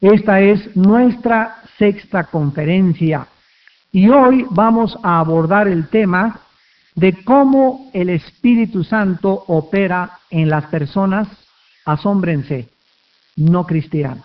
[0.00, 3.26] Esta es nuestra sexta conferencia
[3.90, 6.40] y hoy vamos a abordar el tema
[6.94, 11.26] de cómo el Espíritu Santo opera en las personas,
[11.84, 12.68] asómbrense,
[13.36, 14.24] no cristianas.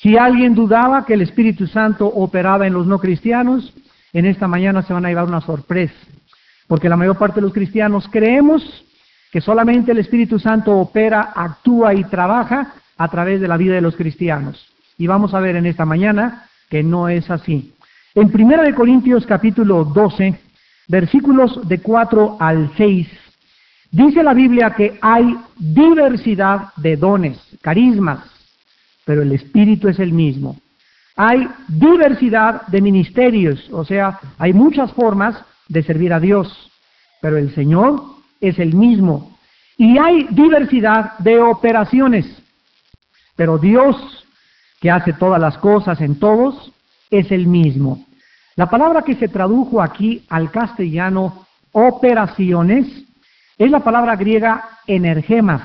[0.00, 3.72] Si alguien dudaba que el Espíritu Santo operaba en los no cristianos,
[4.12, 5.94] en esta mañana se van a llevar una sorpresa,
[6.66, 8.62] porque la mayor parte de los cristianos creemos
[9.32, 13.80] que solamente el Espíritu Santo opera, actúa y trabaja a través de la vida de
[13.80, 14.66] los cristianos.
[14.98, 17.74] Y vamos a ver en esta mañana que no es así.
[18.14, 20.38] En 1 Corintios capítulo 12,
[20.88, 23.08] versículos de 4 al 6,
[23.90, 28.20] dice la Biblia que hay diversidad de dones, carismas,
[29.04, 30.56] pero el Espíritu es el mismo.
[31.14, 35.36] Hay diversidad de ministerios, o sea, hay muchas formas
[35.68, 36.70] de servir a Dios,
[37.20, 38.02] pero el Señor
[38.40, 39.36] es el mismo.
[39.78, 42.42] Y hay diversidad de operaciones,
[43.36, 44.26] pero Dios,
[44.80, 46.72] que hace todas las cosas en todos,
[47.10, 48.04] es el mismo.
[48.56, 52.86] La palabra que se tradujo aquí al castellano operaciones
[53.58, 55.62] es la palabra griega energemas.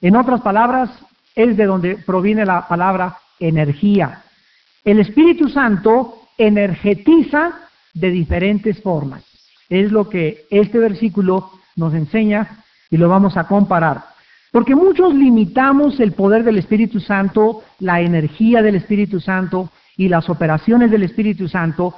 [0.00, 0.90] En otras palabras,
[1.34, 4.22] es de donde proviene la palabra energía.
[4.84, 7.52] El Espíritu Santo energetiza
[7.92, 9.24] de diferentes formas.
[9.68, 14.13] Es lo que este versículo nos enseña y lo vamos a comparar.
[14.54, 20.30] Porque muchos limitamos el poder del Espíritu Santo, la energía del Espíritu Santo y las
[20.30, 21.92] operaciones del Espíritu Santo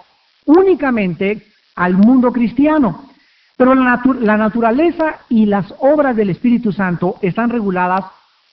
[0.46, 3.10] únicamente al mundo cristiano.
[3.58, 8.06] Pero la, la, naturaleza y las obras del Espíritu Santo están reguladas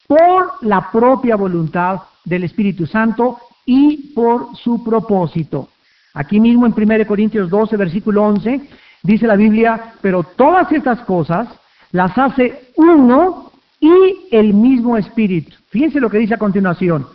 [0.05, 5.69] por la propia voluntad del Espíritu Santo y por su propósito.
[6.13, 8.67] Aquí mismo en 1 Corintios 12, versículo 11,
[9.01, 11.47] dice la Biblia, pero todas estas cosas
[11.93, 13.42] las hace uno
[13.83, 15.51] y el mismo Espíritu.
[15.67, 17.05] Fíjense lo que dice a continuación,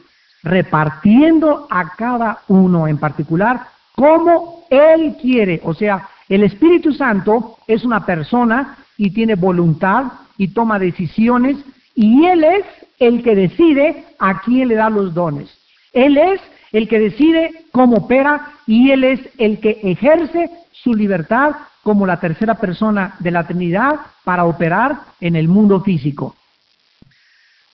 [0.43, 3.63] repartiendo a cada uno en particular
[3.95, 5.63] como Él quiere.
[5.65, 11.57] O sea, el Espíritu Santo es una persona y tiene voluntad y toma decisiones
[11.95, 12.67] y Él es
[12.99, 15.49] el que decide a quién le da los dones.
[15.95, 16.39] Él es
[16.73, 21.53] el que decide cómo opera y Él es el que ejerce su libertad
[21.83, 26.35] como la tercera persona de la Trinidad para operar en el mundo físico.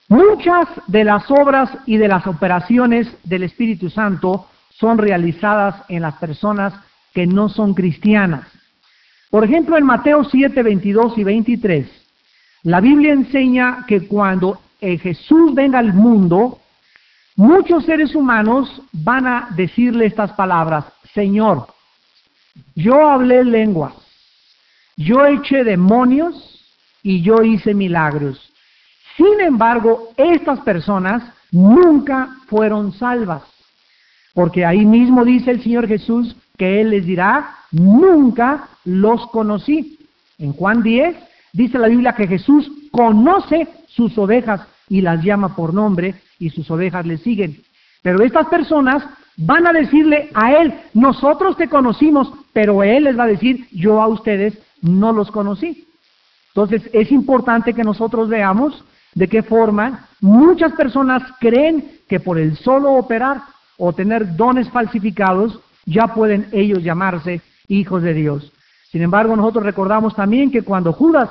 [0.09, 6.15] Muchas de las obras y de las operaciones del Espíritu Santo son realizadas en las
[6.17, 6.75] personas
[7.15, 8.47] que no son cristianas.
[9.31, 11.89] Por ejemplo, en Mateo 7, 22 y 23,
[12.65, 16.61] la Biblia enseña que cuando Jesús venga al mundo,
[17.37, 20.85] muchos seres humanos van a decirle estas palabras,
[21.15, 21.69] Señor,
[22.75, 23.95] yo hablé lenguas,
[24.97, 26.61] yo eché demonios
[27.03, 28.54] y yo hice milagros.
[29.17, 33.43] Sin embargo, estas personas nunca fueron salvas,
[34.35, 39.99] porque ahí mismo dice el Señor Jesús que Él les dirá, nunca los conocí.
[40.39, 41.17] En Juan 10
[41.53, 46.71] dice la Biblia que Jesús conoce sus ovejas y las llama por nombre y sus
[46.71, 47.63] ovejas le siguen.
[48.03, 49.05] Pero estas personas
[49.37, 54.03] van a decirle a Él, nosotros te conocimos, pero Él les va a decir, yo
[54.03, 55.87] a ustedes no los conocí.
[56.49, 62.57] Entonces es importante que nosotros veamos de qué forma muchas personas creen que por el
[62.57, 63.43] solo operar
[63.79, 68.53] o tener dones falsificados ya pueden ellos llamarse hijos de Dios.
[68.91, 71.29] Sin embargo, nosotros recordamos también que cuando Judas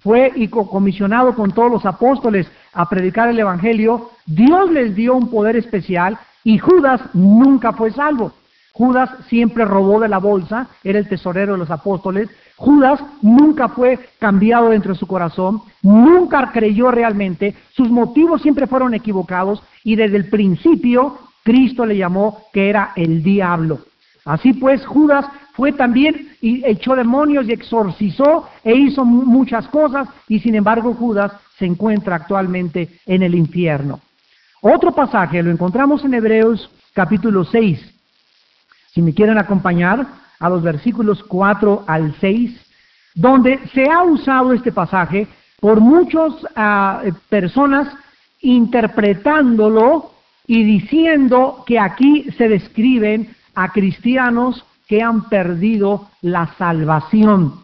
[0.00, 5.30] fue y comisionado con todos los apóstoles a predicar el Evangelio, Dios les dio un
[5.30, 8.32] poder especial y Judas nunca fue salvo.
[8.72, 12.28] Judas siempre robó de la bolsa, era el tesorero de los apóstoles.
[12.56, 18.94] Judas nunca fue cambiado dentro de su corazón, nunca creyó realmente, sus motivos siempre fueron
[18.94, 23.80] equivocados y desde el principio Cristo le llamó que era el diablo.
[24.24, 30.38] Así pues, Judas fue también y echó demonios y exorcizó e hizo muchas cosas y
[30.40, 34.00] sin embargo Judas se encuentra actualmente en el infierno.
[34.62, 37.99] Otro pasaje lo encontramos en Hebreos capítulo 6,
[38.92, 40.06] si me quieren acompañar
[40.38, 42.58] a los versículos 4 al 6,
[43.14, 45.28] donde se ha usado este pasaje
[45.60, 47.88] por muchas ah, personas
[48.40, 50.12] interpretándolo
[50.46, 57.60] y diciendo que aquí se describen a cristianos que han perdido la salvación.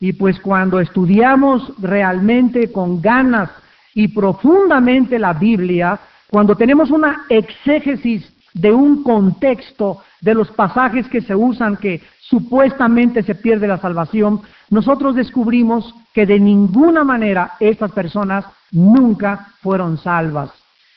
[0.00, 3.50] Y pues cuando estudiamos realmente con ganas
[3.94, 5.98] y profundamente la Biblia,
[6.30, 13.22] cuando tenemos una exégesis de un contexto de los pasajes que se usan que supuestamente
[13.22, 20.50] se pierde la salvación, nosotros descubrimos que de ninguna manera estas personas nunca fueron salvas.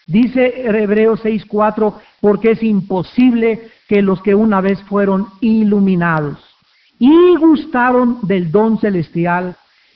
[0.08, 6.38] Dice Hebreos 6:4, porque es imposible que los que una vez fueron iluminados
[7.00, 9.56] y gustaron del don celestial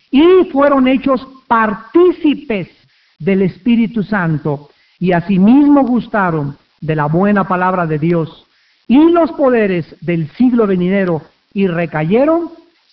[0.10, 2.69] y fueron hechos partícipes
[3.19, 4.69] del Espíritu Santo
[5.00, 8.45] y asimismo gustaron de la buena palabra de Dios
[8.88, 11.22] y los poderes del siglo venidero
[11.54, 12.52] y recayeron,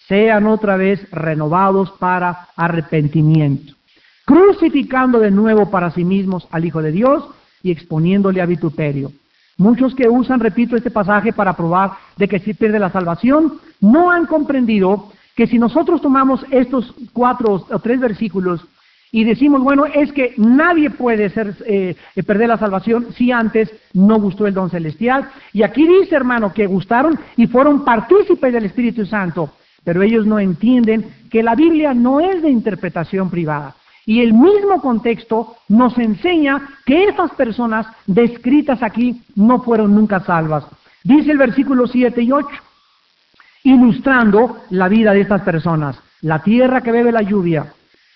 [0.09, 3.75] sean otra vez renovados para arrepentimiento,
[4.25, 7.25] crucificando de nuevo para sí mismos al Hijo de Dios
[7.63, 9.13] y exponiéndole a vituperio.
[9.59, 14.11] Muchos que usan, repito, este pasaje para probar de que se pierde la salvación, no
[14.11, 18.67] han comprendido que si nosotros tomamos estos cuatro o tres versículos
[19.15, 21.95] y decimos, bueno, es que nadie puede ser, eh,
[22.27, 25.29] perder la salvación si antes no gustó el don celestial.
[25.53, 29.51] Y aquí dice, hermano, que gustaron y fueron partícipes del Espíritu Santo,
[29.85, 33.77] pero ellos no entienden que la Biblia no es de interpretación privada.
[34.07, 40.65] Y el mismo contexto nos enseña que estas personas descritas aquí no fueron nunca salvas.
[41.05, 42.49] Dice el versículo 7 y 8,
[43.65, 45.99] ilustrando la vida de estas personas.
[46.23, 47.75] La tierra que bebe la lluvia,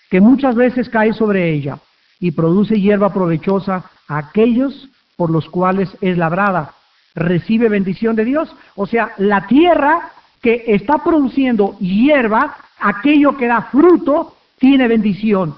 [0.09, 1.79] que muchas veces cae sobre ella
[2.19, 6.73] y produce hierba provechosa a aquellos por los cuales es labrada,
[7.15, 8.55] recibe bendición de Dios.
[8.75, 10.11] O sea, la tierra
[10.41, 15.55] que está produciendo hierba, aquello que da fruto, tiene bendición.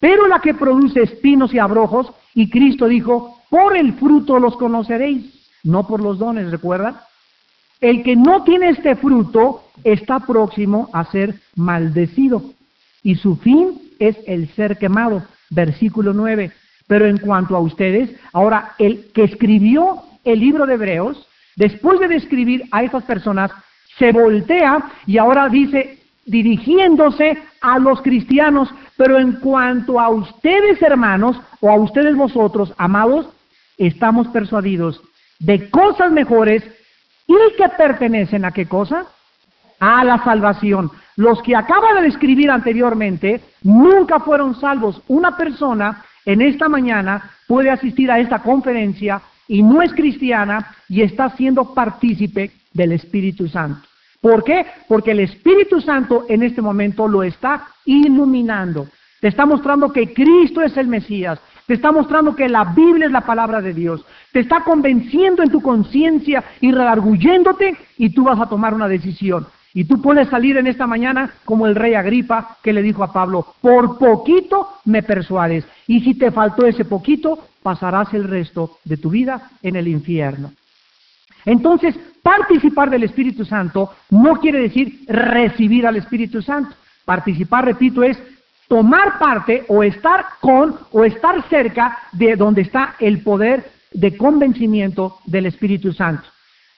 [0.00, 5.48] Pero la que produce espinos y abrojos, y Cristo dijo, por el fruto los conoceréis,
[5.62, 6.96] no por los dones, ¿recuerdan?
[7.80, 12.42] El que no tiene este fruto está próximo a ser maldecido,
[13.02, 16.50] y su fin es el ser quemado, versículo 9.
[16.86, 21.26] Pero en cuanto a ustedes, ahora el que escribió el libro de Hebreos,
[21.56, 23.50] después de describir a estas personas,
[23.98, 31.40] se voltea y ahora dice, dirigiéndose a los cristianos, pero en cuanto a ustedes hermanos
[31.60, 33.28] o a ustedes vosotros, amados,
[33.76, 35.00] estamos persuadidos
[35.38, 36.62] de cosas mejores
[37.26, 39.06] y que pertenecen a qué cosa?
[39.80, 40.90] A la salvación.
[41.16, 45.02] Los que acaba de describir anteriormente nunca fueron salvos.
[45.08, 51.02] Una persona en esta mañana puede asistir a esta conferencia y no es cristiana y
[51.02, 53.86] está siendo partícipe del Espíritu Santo.
[54.20, 54.64] ¿Por qué?
[54.88, 58.86] Porque el Espíritu Santo en este momento lo está iluminando.
[59.20, 61.40] Te está mostrando que Cristo es el Mesías.
[61.66, 64.04] Te está mostrando que la Biblia es la palabra de Dios.
[64.32, 69.46] Te está convenciendo en tu conciencia y redarguyéndote y tú vas a tomar una decisión.
[69.74, 73.12] Y tú puedes salir en esta mañana como el rey Agripa que le dijo a
[73.12, 75.64] Pablo, por poquito me persuades.
[75.86, 80.52] Y si te faltó ese poquito, pasarás el resto de tu vida en el infierno.
[81.44, 86.76] Entonces, participar del Espíritu Santo no quiere decir recibir al Espíritu Santo.
[87.04, 88.18] Participar, repito, es
[88.68, 95.18] tomar parte o estar con o estar cerca de donde está el poder de convencimiento
[95.26, 96.31] del Espíritu Santo.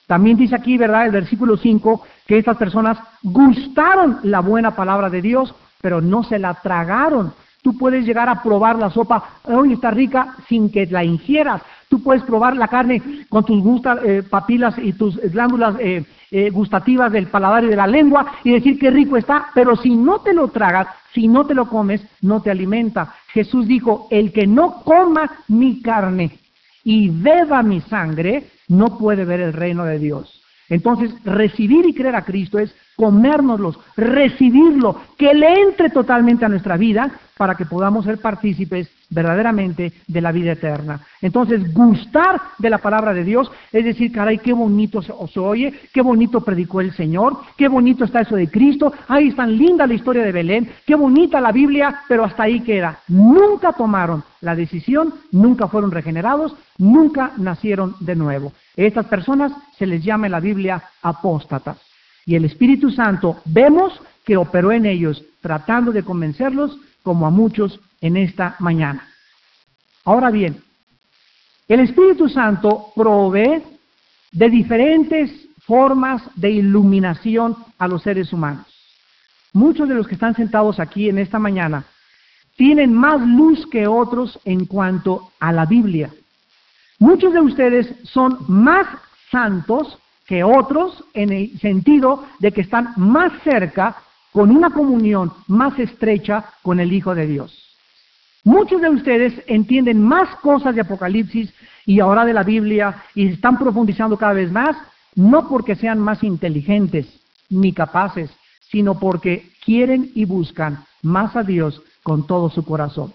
[0.07, 1.07] También dice aquí, ¿verdad?
[1.07, 6.39] El versículo 5, que estas personas gustaron la buena palabra de Dios, pero no se
[6.39, 7.33] la tragaron.
[7.63, 11.63] Tú puedes llegar a probar la sopa, hoy está rica, sin que la ingieras.
[11.89, 13.63] Tú puedes probar la carne con tus
[14.05, 18.53] eh, papilas y tus glándulas eh, eh, gustativas del paladar y de la lengua y
[18.53, 22.05] decir qué rico está, pero si no te lo tragas, si no te lo comes,
[22.21, 23.15] no te alimenta.
[23.29, 26.39] Jesús dijo, el que no coma mi carne
[26.83, 30.43] y beba mi sangre, no puede ver el reino de Dios.
[30.69, 36.77] Entonces, recibir y creer a Cristo es comérnoslos, recibirlo, que le entre totalmente a nuestra
[36.77, 41.01] vida para que podamos ser partícipes verdaderamente de la vida eterna.
[41.21, 46.03] Entonces, gustar de la palabra de Dios es decir, caray, qué bonito se, oye, qué
[46.03, 50.25] bonito predicó el Señor, qué bonito está eso de Cristo, ahí está linda la historia
[50.25, 53.01] de Belén, qué bonita la Biblia, pero hasta ahí queda.
[53.09, 58.53] Nunca tomaron la decisión, nunca fueron regenerados, nunca nacieron de nuevo.
[58.77, 61.94] Estas personas se les llama en la Biblia apóstatas.
[62.27, 67.81] Y el Espíritu Santo vemos que operó en ellos tratando de convencerlos como a muchos
[68.01, 69.07] en esta mañana.
[70.05, 70.63] Ahora bien,
[71.69, 73.63] el Espíritu Santo provee
[74.33, 75.31] de diferentes
[75.67, 78.67] formas de iluminación a los seres humanos.
[79.53, 81.85] Muchos de los que están sentados aquí en esta mañana
[82.57, 86.11] tienen más luz que otros en cuanto a la Biblia.
[86.99, 88.87] Muchos de ustedes son más
[89.31, 93.97] santos que otros en el sentido de que están más cerca
[94.33, 97.65] con una comunión más estrecha con el Hijo de Dios.
[98.43, 101.53] Muchos de ustedes entienden más cosas de Apocalipsis
[101.87, 104.77] y ahora de la Biblia y están profundizando cada vez más,
[105.15, 107.07] no porque sean más inteligentes
[107.49, 108.31] ni capaces,
[108.71, 113.15] sino porque quieren y buscan más a Dios con todo su corazón.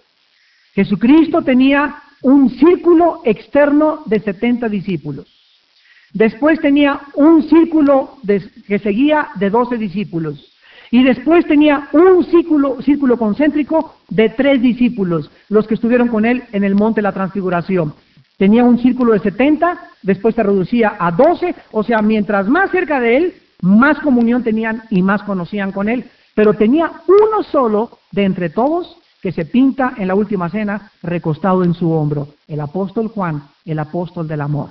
[0.74, 5.26] Jesucristo tenía un círculo externo de 70 discípulos.
[6.12, 8.18] Después tenía un círculo
[8.66, 10.46] que seguía de 12 discípulos.
[10.90, 16.42] Y después tenía un círculo, círculo concéntrico de tres discípulos, los que estuvieron con él
[16.52, 17.94] en el monte de la transfiguración.
[18.38, 22.98] Tenía un círculo de 70, después se reducía a 12, o sea, mientras más cerca
[22.98, 26.06] de él, más comunión tenían y más conocían con él.
[26.34, 31.62] Pero tenía uno solo de entre todos que se pinta en la última cena recostado
[31.62, 34.70] en su hombro, el apóstol Juan, el apóstol del amor.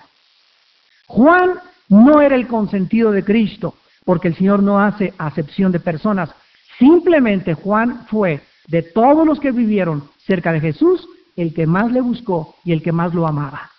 [1.09, 1.55] Juan
[1.89, 3.73] no era el consentido de Cristo,
[4.05, 6.29] porque el Señor no hace acepción de personas.
[6.77, 12.01] Simplemente Juan fue, de todos los que vivieron cerca de Jesús, el que más le
[12.01, 13.71] buscó y el que más lo amaba.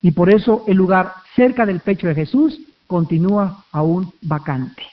[0.00, 4.84] Y por eso el lugar cerca del pecho de Jesús continúa aún vacante.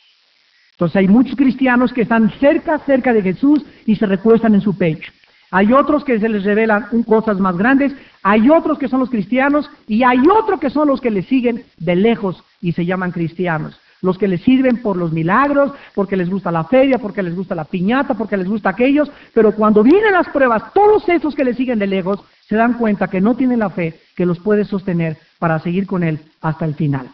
[0.73, 4.77] Entonces hay muchos cristianos que están cerca, cerca de Jesús y se recuestan en su
[4.77, 5.09] pecho.
[5.51, 7.93] Hay otros que se les revelan cosas más grandes,
[8.23, 11.63] hay otros que son los cristianos y hay otros que son los que le siguen
[11.77, 13.77] de lejos y se llaman cristianos.
[14.01, 17.53] Los que les sirven por los milagros, porque les gusta la feria, porque les gusta
[17.53, 21.53] la piñata, porque les gusta aquellos, pero cuando vienen las pruebas, todos esos que le
[21.53, 25.17] siguen de lejos se dan cuenta que no tienen la fe que los puede sostener
[25.37, 27.09] para seguir con Él hasta el final.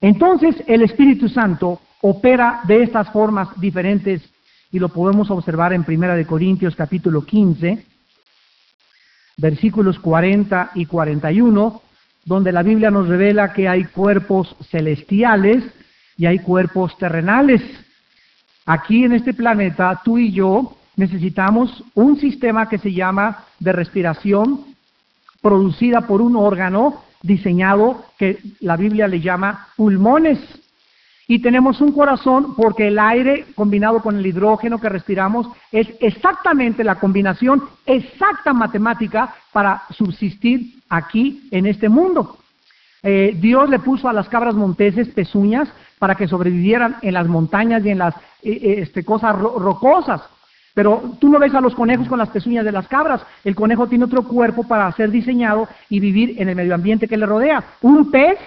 [0.00, 4.22] Entonces el Espíritu Santo opera de estas formas diferentes
[4.72, 7.84] y lo podemos observar en Primera de Corintios capítulo 15,
[9.36, 11.82] versículos 40 y 41,
[12.24, 15.64] donde la Biblia nos revela que hay cuerpos celestiales
[16.16, 17.62] y hay cuerpos terrenales.
[18.64, 24.64] Aquí en este planeta, tú y yo necesitamos un sistema que se llama de respiración
[25.40, 30.38] producida por un órgano diseñado que la Biblia le llama pulmones.
[31.28, 36.84] Y tenemos un corazón porque el aire combinado con el hidrógeno que respiramos es exactamente
[36.84, 42.38] la combinación exacta matemática para subsistir aquí en este mundo.
[43.02, 45.68] Eh, Dios le puso a las cabras monteses pezuñas
[45.98, 48.20] para que sobrevivieran en las montañas y en las eh,
[48.62, 50.22] eh, este, cosas rocosas.
[50.74, 53.24] Pero tú no ves a los conejos con las pezuñas de las cabras.
[53.44, 57.16] El conejo tiene otro cuerpo para ser diseñado y vivir en el medio ambiente que
[57.16, 57.64] le rodea.
[57.80, 58.38] Un pez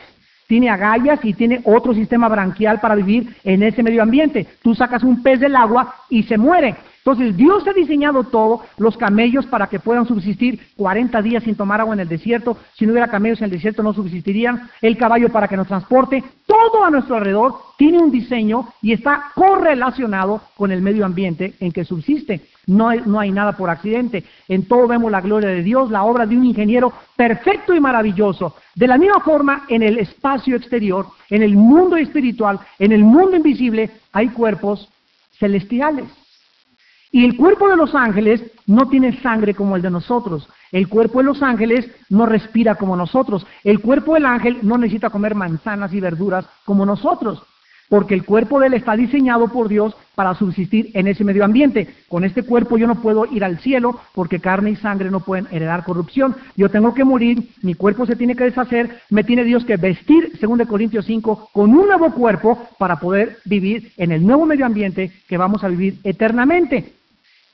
[0.50, 4.48] tiene agallas y tiene otro sistema branquial para vivir en ese medio ambiente.
[4.64, 6.76] Tú sacas un pez del agua y se muere.
[7.00, 11.80] Entonces Dios ha diseñado todo, los camellos para que puedan subsistir 40 días sin tomar
[11.80, 12.58] agua en el desierto.
[12.74, 14.70] Si no hubiera camellos en el desierto no subsistirían.
[14.82, 16.24] El caballo para que nos transporte.
[16.46, 21.72] Todo a nuestro alrededor tiene un diseño y está correlacionado con el medio ambiente en
[21.72, 22.42] que subsiste.
[22.68, 24.26] No hay, no hay nada por accidente.
[24.48, 28.56] En todo vemos la gloria de Dios, la obra de un ingeniero perfecto y maravilloso.
[28.76, 33.38] De la misma forma, en el espacio exterior, en el mundo espiritual, en el mundo
[33.38, 34.90] invisible, hay cuerpos
[35.40, 36.06] celestiales.
[37.12, 40.48] Y el cuerpo de los ángeles no tiene sangre como el de nosotros.
[40.72, 43.46] El cuerpo de los ángeles no respira como nosotros.
[43.64, 47.42] El cuerpo del ángel no necesita comer manzanas y verduras como nosotros.
[47.90, 51.88] Porque el cuerpo de él está diseñado por Dios para subsistir en ese medio ambiente.
[52.08, 55.48] Con este cuerpo yo no puedo ir al cielo porque carne y sangre no pueden
[55.50, 56.36] heredar corrupción.
[56.56, 60.34] Yo tengo que morir, mi cuerpo se tiene que deshacer, me tiene Dios que vestir,
[60.40, 64.68] según de Corintios 5, con un nuevo cuerpo para poder vivir en el nuevo medio
[64.68, 66.99] ambiente que vamos a vivir eternamente.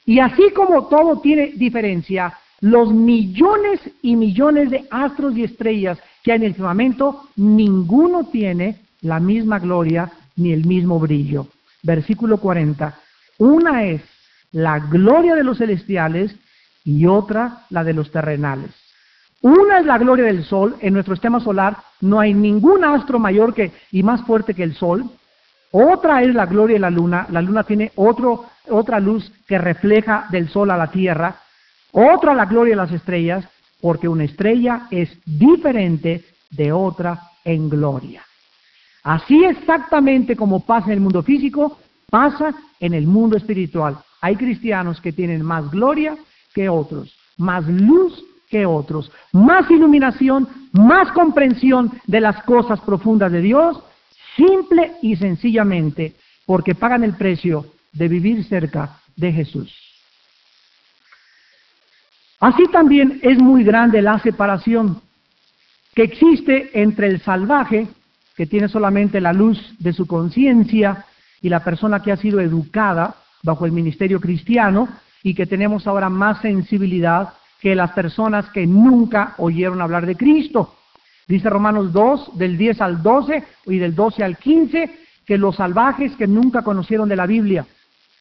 [0.06, 6.32] Y así como todo tiene diferencia, los millones y millones de astros y estrellas que
[6.32, 11.48] hay en el firmamento, ninguno tiene la misma gloria ni el mismo brillo.
[11.84, 12.98] Versículo 40.
[13.38, 14.02] Una es
[14.52, 16.36] la gloria de los celestiales
[16.84, 18.72] y otra la de los terrenales.
[19.42, 20.76] Una es la gloria del sol.
[20.82, 24.76] En nuestro sistema solar no hay ningún astro mayor que y más fuerte que el
[24.76, 25.10] sol.
[25.72, 27.28] Otra es la gloria de la luna.
[27.30, 31.36] La luna tiene otro, otra luz que refleja del sol a la tierra.
[31.92, 33.46] Otra la gloria de las estrellas,
[33.82, 38.24] porque una estrella es diferente de otra en gloria.
[39.04, 41.78] Así exactamente como pasa en el mundo físico,
[42.10, 43.98] pasa en el mundo espiritual.
[44.22, 46.18] Hay cristianos que tienen más gloria
[46.54, 53.42] que otros, más luz que otros, más iluminación, más comprensión de las cosas profundas de
[53.42, 53.84] Dios
[54.36, 56.16] simple y sencillamente
[56.46, 59.74] porque pagan el precio de vivir cerca de Jesús.
[62.40, 65.02] Así también es muy grande la separación
[65.96, 67.88] que existe entre el salvaje,
[68.36, 71.06] que tiene solamente la luz de su conciencia,
[71.46, 74.90] y la persona que ha sido educada bajo el ministerio cristiano
[75.22, 80.76] y que tenemos ahora más sensibilidad que las personas que nunca oyeron hablar de Cristo.
[81.28, 86.16] Dice Romanos 2, del 10 al 12 y del 12 al 15, que los salvajes
[86.16, 87.66] que nunca conocieron de la Biblia,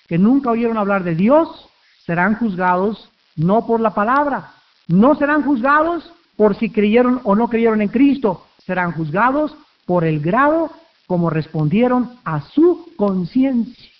[0.09, 1.69] que nunca oyeron hablar de Dios,
[2.07, 4.53] serán juzgados no por la palabra,
[4.87, 9.57] No serán juzgados por si creyeron o no creyeron en Cristo, serán juzgados
[9.87, 10.71] por el grado
[11.07, 13.94] como respondieron a su conciencia.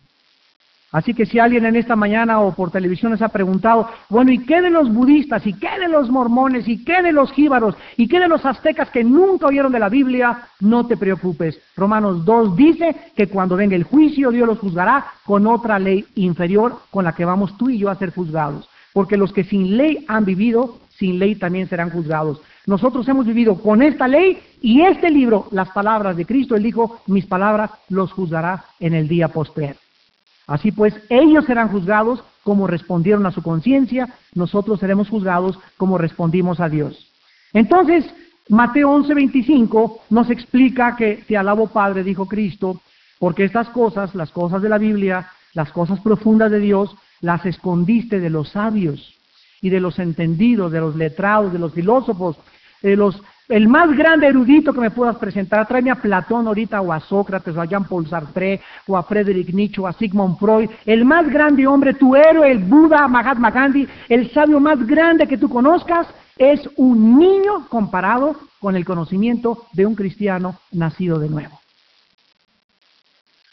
[0.95, 4.39] Así que si alguien en esta mañana o por televisión se ha preguntado, bueno, ¿y
[4.39, 5.45] qué de los budistas?
[5.45, 6.69] ¿Y qué de los mormones?
[6.69, 7.75] ¿Y qué de los jíbaros?
[7.97, 10.43] ¿Y qué de los aztecas que nunca oyeron de la Biblia?
[10.61, 11.61] No te preocupes.
[11.77, 16.79] Romanos 2 dice que cuando venga el juicio Dios los juzgará con otra ley inferior
[16.93, 18.69] con la que vamos tú y yo a ser juzgados.
[18.93, 22.41] Porque los que sin ley han vivido, sin ley también serán juzgados.
[22.67, 27.01] Nosotros hemos vivido con esta ley y este libro, las palabras de Cristo, Él dijo,
[27.09, 29.77] mis palabras los juzgará en el día postrer.
[30.47, 36.61] Así pues, ellos serán juzgados como respondieron a su conciencia, nosotros seremos juzgados como respondimos
[36.61, 37.11] a Dios.
[37.53, 38.05] Entonces,
[38.49, 42.81] Mateo 11:25 nos explica que te alabo Padre, dijo Cristo,
[43.19, 48.21] porque estas cosas, las cosas de la Biblia, las cosas profundas de Dios, las escondiste
[48.21, 49.15] de los sabios
[49.63, 52.37] y de los entendidos, de los letrados, de los filósofos,
[52.83, 56.93] de los el más grande erudito que me puedas presentar, tráeme a Platón ahorita, o
[56.93, 61.05] a Sócrates, o a Jean-Paul Sartre, o a Friedrich Nietzsche, o a Sigmund Freud, el
[61.05, 65.49] más grande hombre, tu héroe, el Buda, Mahatma Gandhi, el sabio más grande que tú
[65.49, 71.64] conozcas, es un niño comparado con el conocimiento de un cristiano nacido de nuevo.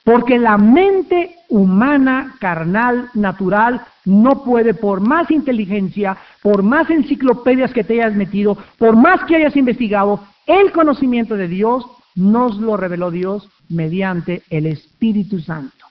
[0.04, 7.84] Porque la mente humana, carnal, natural, no puede, por más inteligencia, por más enciclopedias que
[7.84, 13.12] te hayas metido, por más que hayas investigado, el conocimiento de Dios nos lo reveló
[13.12, 15.86] Dios mediante el Espíritu Santo.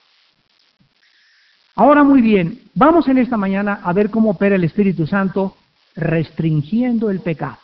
[1.75, 5.55] Ahora muy bien, vamos en esta mañana a ver cómo opera el Espíritu Santo
[5.95, 7.57] restringiendo el pecado,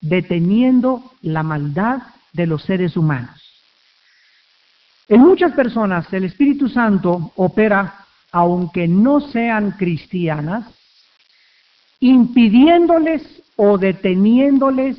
[0.00, 3.43] deteniendo la maldad de los seres humanos.
[5.08, 10.66] En muchas personas el Espíritu Santo opera aunque no sean cristianas,
[12.00, 13.22] impidiéndoles
[13.54, 14.96] o deteniéndoles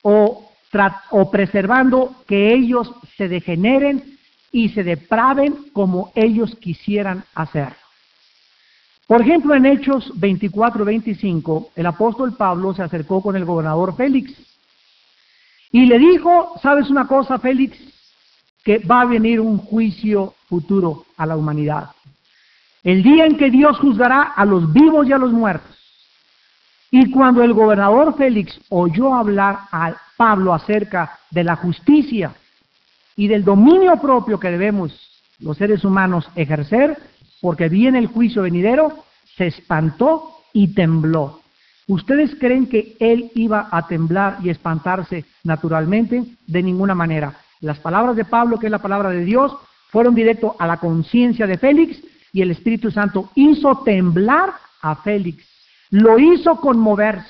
[0.00, 0.50] o,
[1.10, 4.18] o preservando que ellos se degeneren
[4.52, 7.76] y se depraven como ellos quisieran hacerlo.
[9.06, 14.32] Por ejemplo, en Hechos 24-25, el apóstol Pablo se acercó con el gobernador Félix
[15.70, 17.78] y le dijo, ¿sabes una cosa, Félix?
[18.66, 21.90] Que va a venir un juicio futuro a la humanidad.
[22.82, 25.70] El día en que Dios juzgará a los vivos y a los muertos.
[26.90, 32.34] Y cuando el gobernador Félix oyó hablar a Pablo acerca de la justicia
[33.14, 34.92] y del dominio propio que debemos
[35.38, 36.98] los seres humanos ejercer,
[37.40, 39.04] porque viene el juicio venidero,
[39.36, 41.40] se espantó y tembló.
[41.86, 46.24] ¿Ustedes creen que él iba a temblar y espantarse naturalmente?
[46.48, 47.45] De ninguna manera.
[47.60, 49.56] Las palabras de Pablo, que es la palabra de Dios,
[49.88, 55.42] fueron directo a la conciencia de Félix y el Espíritu Santo hizo temblar a Félix,
[55.90, 57.28] lo hizo conmoverse.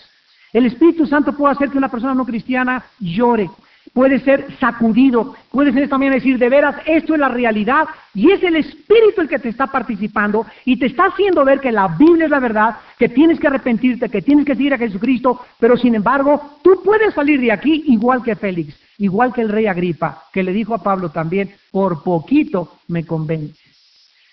[0.53, 3.49] El Espíritu Santo puede hacer que una persona no cristiana llore,
[3.93, 8.43] puede ser sacudido, puede ser también decir, de veras, esto es la realidad, y es
[8.43, 12.25] el Espíritu el que te está participando y te está haciendo ver que la Biblia
[12.25, 15.95] es la verdad, que tienes que arrepentirte, que tienes que seguir a Jesucristo, pero sin
[15.95, 20.43] embargo, tú puedes salir de aquí igual que Félix, igual que el rey Agripa, que
[20.43, 23.61] le dijo a Pablo también, por poquito me convence.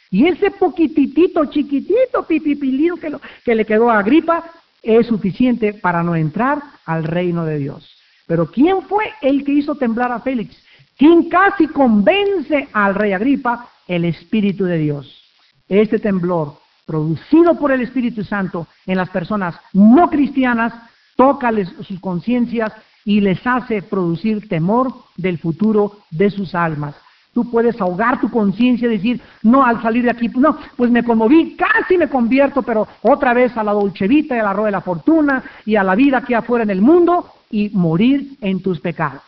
[0.10, 4.44] Y ese poquitito, chiquitito, pipipilín que, que le quedó a Agripa
[4.84, 7.90] es suficiente para no entrar al reino de Dios.
[8.28, 10.56] Pero ¿quién fue el que hizo temblar a Félix?
[10.98, 13.70] ¿Quién casi convence al rey Agripa?
[13.88, 15.24] El Espíritu de Dios.
[15.68, 20.74] Este temblor, producido por el Espíritu Santo en las personas no cristianas,
[21.16, 22.72] toca sus conciencias
[23.06, 26.96] y les hace producir temor del futuro de sus almas.
[27.34, 31.04] Tú puedes ahogar tu conciencia y decir, no, al salir de aquí, no, pues me
[31.04, 34.72] conmoví, casi me convierto, pero otra vez a la dolcevita y a la rueda de
[34.74, 38.80] la fortuna y a la vida que afuera en el mundo y morir en tus
[38.80, 39.24] pecados.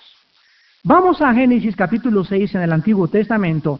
[0.84, 3.80] Vamos a Génesis capítulo 6 en el Antiguo Testamento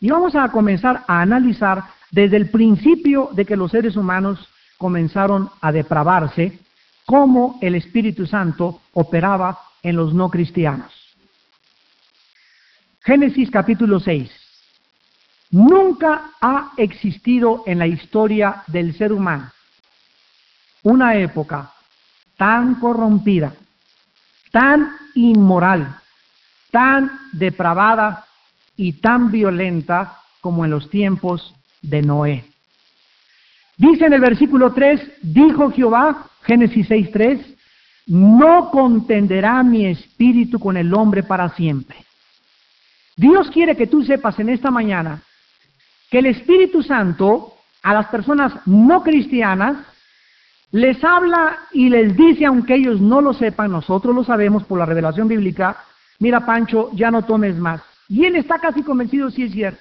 [0.00, 4.48] y vamos a comenzar a analizar desde el principio de que los seres humanos
[4.78, 6.58] comenzaron a depravarse,
[7.06, 10.92] cómo el Espíritu Santo operaba en los no cristianos.
[13.02, 14.30] Génesis capítulo 6.
[15.52, 19.50] Nunca ha existido en la historia del ser humano
[20.82, 21.72] una época
[22.36, 23.52] tan corrompida,
[24.50, 25.96] tan inmoral,
[26.70, 28.24] tan depravada
[28.76, 32.44] y tan violenta como en los tiempos de Noé.
[33.76, 37.56] Dice en el versículo 3, dijo Jehová, Génesis 6.3,
[38.06, 41.96] no contenderá mi espíritu con el hombre para siempre
[43.20, 45.20] Dios quiere que tú sepas en esta mañana
[46.10, 49.76] que el Espíritu Santo a las personas no cristianas
[50.72, 54.86] les habla y les dice, aunque ellos no lo sepan, nosotros lo sabemos por la
[54.86, 55.76] revelación bíblica,
[56.18, 57.82] mira Pancho, ya no tomes más.
[58.08, 59.80] Y él está casi convencido, sí es cierto.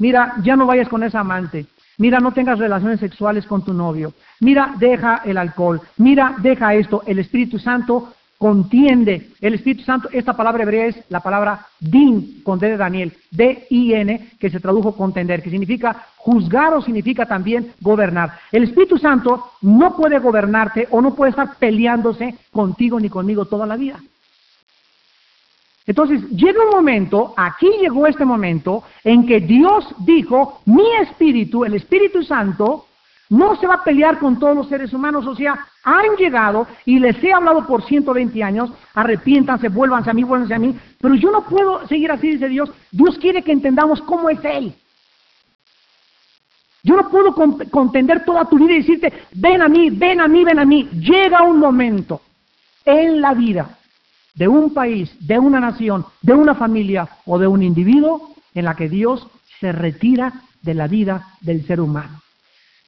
[0.00, 1.66] Mira, ya no vayas con esa amante.
[2.00, 4.14] Mira, no tengas relaciones sexuales con tu novio.
[4.40, 5.82] Mira, deja el alcohol.
[5.98, 7.02] Mira, deja esto.
[7.06, 9.28] El Espíritu Santo contiende.
[9.38, 14.30] El Espíritu Santo, esta palabra hebrea es la palabra din, con D de Daniel, D-I-N,
[14.40, 18.32] que se tradujo contender, que significa juzgar o significa también gobernar.
[18.50, 23.66] El Espíritu Santo no puede gobernarte o no puede estar peleándose contigo ni conmigo toda
[23.66, 24.00] la vida.
[25.86, 31.74] Entonces, llega un momento, aquí llegó este momento, en que Dios dijo, mi espíritu, el
[31.74, 32.86] Espíritu Santo,
[33.30, 36.98] no se va a pelear con todos los seres humanos, o sea, han llegado y
[36.98, 41.30] les he hablado por 120 años, arrepiéntanse, vuélvanse a mí, vuélvanse a mí, pero yo
[41.30, 42.70] no puedo seguir así, dice Dios.
[42.90, 44.74] Dios quiere que entendamos cómo es Él.
[46.82, 47.34] Yo no puedo
[47.70, 50.88] contender toda tu vida y decirte, ven a mí, ven a mí, ven a mí.
[50.92, 52.20] Llega un momento
[52.84, 53.78] en la vida
[54.34, 58.74] de un país, de una nación, de una familia o de un individuo en la
[58.74, 59.26] que Dios
[59.60, 62.20] se retira de la vida del ser humano.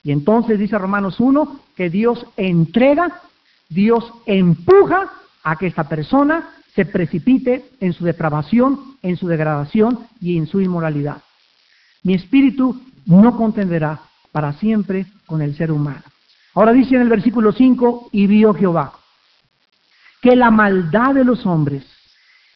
[0.04, 3.20] Y entonces dice Romanos 1 que Dios entrega,
[3.68, 5.10] Dios empuja
[5.44, 10.60] a que esta persona se precipite en su depravación, en su degradación y en su
[10.60, 11.22] inmoralidad.
[12.02, 14.00] Mi espíritu no contenderá
[14.32, 16.02] para siempre con el ser humano.
[16.54, 18.92] Ahora dice en el versículo 5, y vio Jehová
[20.22, 21.84] que la maldad de los hombres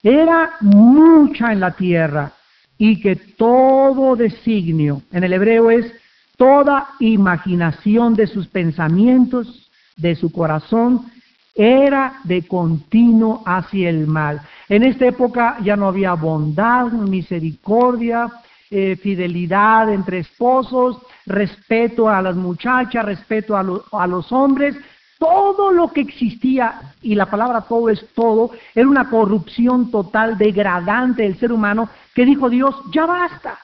[0.02, 2.33] era mucha en la tierra
[2.79, 5.92] y que todo designio, en el hebreo es
[6.37, 11.11] toda imaginación de sus pensamientos, de su corazón,
[11.55, 14.40] era de continuo hacia el mal.
[14.68, 18.31] En esta época ya no había bondad, misericordia,
[18.70, 24.76] eh, fidelidad entre esposos, respeto a las muchachas, respeto a, a los hombres.
[25.18, 31.22] Todo lo que existía, y la palabra todo es todo, era una corrupción total, degradante
[31.22, 33.59] del ser humano, que dijo Dios, ya basta.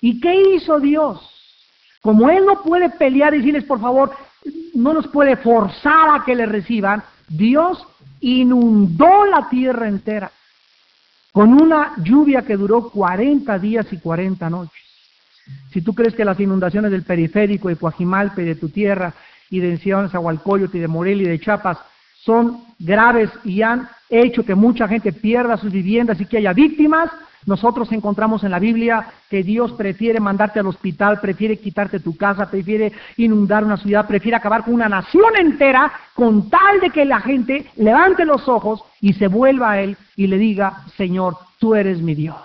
[0.00, 1.20] ¿Y qué hizo Dios?
[2.02, 4.12] Como Él no puede pelear y decirles, por favor,
[4.74, 7.84] no nos puede forzar a que le reciban, Dios
[8.20, 10.30] inundó la tierra entera
[11.32, 14.82] con una lluvia que duró 40 días y 40 noches.
[15.70, 19.12] Si tú crees que las inundaciones del periférico, de Coajimalpe, de tu tierra,
[19.50, 21.78] y de Enciano, Zahualcoyote, y de Morelia y de Chiapas
[22.24, 27.10] son graves y han hecho que mucha gente pierda sus viviendas y que haya víctimas,
[27.46, 32.50] nosotros encontramos en la Biblia que Dios prefiere mandarte al hospital, prefiere quitarte tu casa,
[32.50, 37.20] prefiere inundar una ciudad, prefiere acabar con una nación entera con tal de que la
[37.20, 42.02] gente levante los ojos y se vuelva a Él y le diga, Señor, tú eres
[42.02, 42.36] mi Dios.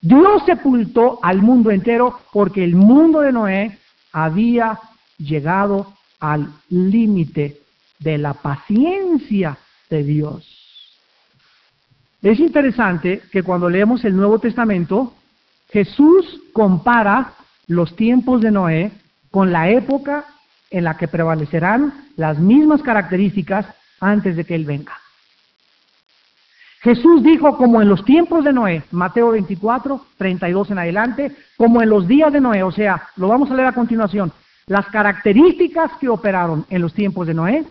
[0.00, 3.78] Dios sepultó al mundo entero porque el mundo de Noé
[4.12, 4.78] había
[5.22, 7.60] llegado al límite
[7.98, 9.58] de la paciencia
[9.88, 10.48] de Dios.
[12.22, 15.12] Es interesante que cuando leemos el Nuevo Testamento,
[15.70, 17.34] Jesús compara
[17.66, 18.92] los tiempos de Noé
[19.30, 20.24] con la época
[20.70, 23.66] en la que prevalecerán las mismas características
[24.00, 24.92] antes de que Él venga.
[26.82, 31.88] Jesús dijo como en los tiempos de Noé, Mateo 24, 32 en adelante, como en
[31.88, 34.32] los días de Noé, o sea, lo vamos a leer a continuación,
[34.66, 37.64] las características que operaron en los tiempos de Noé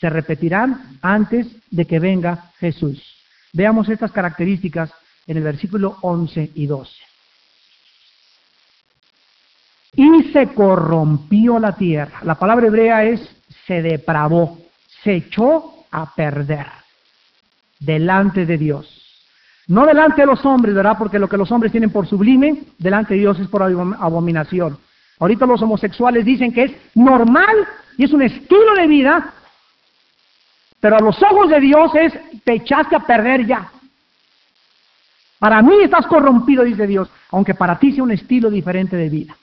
[0.00, 3.00] se repetirán antes de que venga Jesús.
[3.52, 4.92] Veamos estas características
[5.26, 6.92] en el versículo 11 y 12.
[9.94, 12.20] Y se corrompió la tierra.
[12.24, 13.20] La palabra hebrea es
[13.66, 14.58] se depravó,
[15.02, 16.66] se echó a perder
[17.78, 18.98] delante de Dios.
[19.68, 20.96] No delante de los hombres, ¿verdad?
[20.98, 24.78] Porque lo que los hombres tienen por sublime, delante de Dios es por abominación.
[25.22, 27.56] Ahorita los homosexuales dicen que es normal
[27.96, 29.32] y es un estilo de vida
[30.82, 33.70] pero a los ojos de Dios es, te echaste a perder ya.
[35.38, 39.36] Para mí estás corrompido, dice Dios, aunque para ti sea un estilo diferente de vida.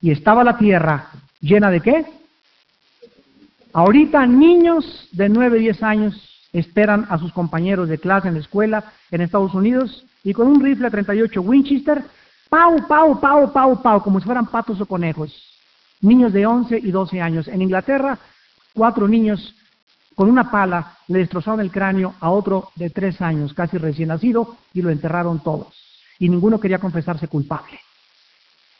[0.00, 2.06] Y estaba la tierra llena de qué?
[3.74, 8.84] Ahorita niños de 9, 10 años esperan a sus compañeros de clase en la escuela
[9.10, 12.04] en Estados Unidos y con un rifle 38 Winchester,
[12.52, 15.32] pau, pau, pau, pau, pau, como si fueran patos o conejos.
[16.02, 17.48] Niños de 11 y 12 años.
[17.48, 18.18] En Inglaterra,
[18.74, 19.54] cuatro niños
[20.14, 24.58] con una pala le destrozaron el cráneo a otro de tres años, casi recién nacido,
[24.74, 25.68] y lo enterraron todos.
[26.18, 27.80] Y ninguno quería confesarse culpable.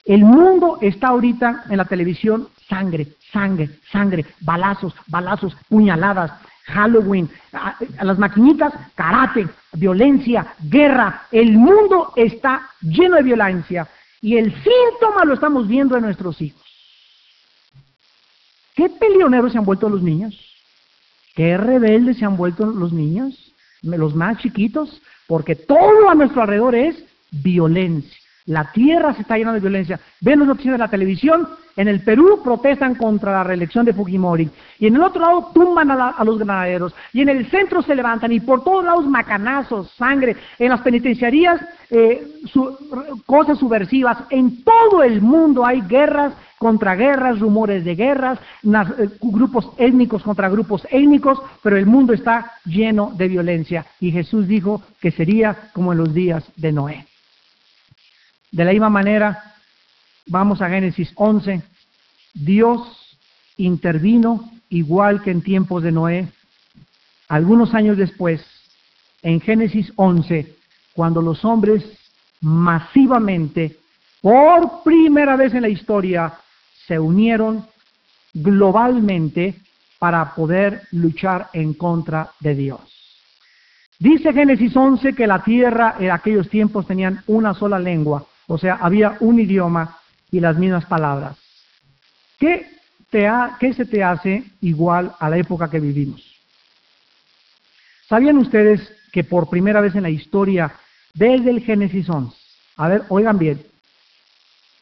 [0.04, 6.32] El mundo está ahorita en la televisión sangre, sangre, sangre, balazos, balazos, puñaladas,
[6.66, 11.27] Halloween, a, las maquinitas, karate, violencia, guerra.
[11.31, 13.88] El mundo está lleno de violencia
[14.20, 16.62] y el síntoma lo estamos viendo en nuestros hijos.
[18.75, 20.38] ¿Qué peleoneros se han vuelto los niños?
[21.35, 23.53] ¿Qué rebeldes se han vuelto los niños?
[23.83, 28.21] Los más chiquitos, porque todo a nuestro alrededor es violencia.
[28.46, 30.00] La tierra se está llenando de violencia.
[30.20, 34.50] Ven los noticias de la televisión, en el Perú protestan contra la reelección de Fujimori,
[34.78, 38.33] y en el otro lado tumban a, los granaderos, y en el centro se levantan,
[38.33, 42.26] y por todos lados macanazos, sangre, en las penitenciarías eh,
[43.26, 49.70] cosas subversivas, en todo el mundo hay guerras contra guerras, rumores de guerras, eh, grupos
[49.78, 55.11] étnicos contra grupos étnicos, pero el mundo está lleno de violencia, y Jesús dijo que
[55.11, 57.07] sería como en los días de Noé.
[58.52, 59.54] De la misma manera,
[60.26, 61.62] vamos a Génesis 11,
[62.34, 63.18] Dios
[63.56, 66.28] intervino igual que en tiempos de Noé.
[67.28, 68.44] Algunos años después,
[69.22, 70.54] en Génesis 11,
[70.92, 71.82] cuando los hombres
[72.42, 73.78] masivamente,
[74.20, 76.34] por primera vez en la historia,
[76.86, 77.66] se unieron
[78.34, 79.54] globalmente
[79.98, 82.80] para poder luchar en contra de Dios.
[83.98, 88.74] Dice Génesis 11 que la tierra en aquellos tiempos tenían una sola lengua o sea,
[88.74, 89.96] había un idioma
[90.30, 91.38] y las mismas palabras.
[92.38, 92.66] ¿Qué,
[93.10, 96.22] se te hace igual a la época que vivimos?
[98.06, 100.70] ¿Sabían ustedes que por primera vez en la historia,
[101.14, 102.36] desde el Génesis 11,
[102.76, 103.64] a ver, oigan bien,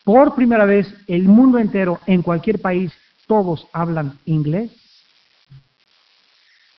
[0.03, 2.93] por primera vez el mundo entero, en cualquier país,
[3.29, 4.73] todos hablan inglés?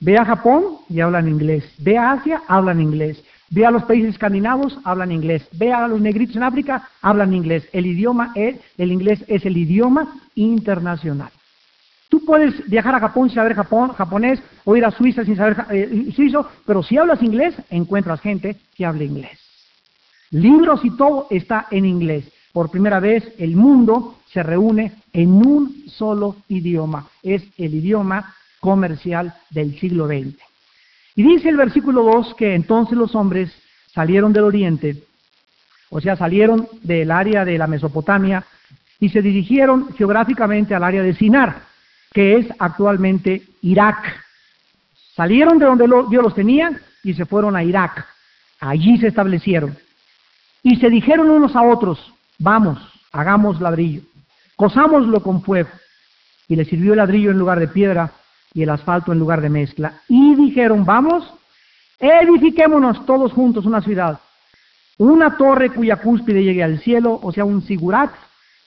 [0.01, 1.63] Ve a Japón y hablan inglés.
[1.77, 3.23] Ve a Asia, hablan inglés.
[3.51, 5.45] Ve a los países escandinavos, hablan inglés.
[5.51, 7.67] Ve a los negritos en África, hablan inglés.
[7.73, 11.29] El idioma es, el inglés es el idioma internacional.
[12.07, 16.11] Tú puedes viajar a Japón sin saber japonés o ir a Suiza sin saber eh,
[16.15, 19.37] suizo, pero si hablas inglés, encuentras gente que habla inglés.
[20.31, 22.31] Libros y todo está en inglés.
[22.53, 27.07] Por primera vez el mundo se reúne en un solo idioma.
[27.21, 30.50] Es el idioma comercial del siglo XX.
[31.15, 33.51] Y dice el versículo 2 que entonces los hombres
[33.93, 35.03] salieron del oriente,
[35.89, 38.45] o sea, salieron del área de la Mesopotamia
[38.99, 41.63] y se dirigieron geográficamente al área de Sinar,
[42.13, 44.23] que es actualmente Irak.
[45.15, 48.05] Salieron de donde Dios los tenía y se fueron a Irak.
[48.59, 49.77] Allí se establecieron.
[50.63, 52.79] Y se dijeron unos a otros, vamos,
[53.11, 54.01] hagamos ladrillo,
[54.55, 55.69] cosámoslo con fuego.
[56.47, 58.11] Y le sirvió el ladrillo en lugar de piedra
[58.53, 60.01] y el asfalto en lugar de mezcla.
[60.07, 61.31] Y dijeron, vamos,
[61.99, 64.19] edifiquémonos todos juntos una ciudad,
[64.97, 68.11] una torre cuya cúspide llegue al cielo, o sea, un sigurat,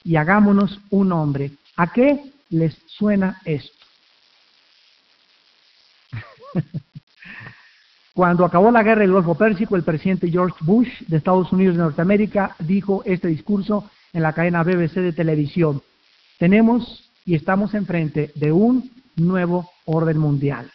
[0.02, 1.52] y hagámonos un hombre.
[1.76, 3.84] ¿A qué les suena esto?
[8.14, 11.82] Cuando acabó la guerra del Golfo Pérsico, el presidente George Bush de Estados Unidos de
[11.82, 15.82] Norteamérica dijo este discurso en la cadena BBC de televisión.
[16.38, 20.70] Tenemos y estamos enfrente de un nuevo orden mundial.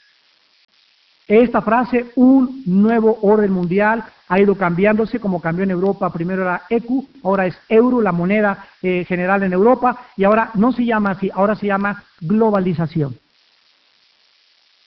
[1.28, 6.12] Esta frase, un nuevo orden mundial, ha ido cambiándose como cambió en Europa.
[6.12, 10.72] Primero era ECU, ahora es euro, la moneda eh, general en Europa, y ahora no
[10.72, 13.16] se llama así, ahora se llama globalización.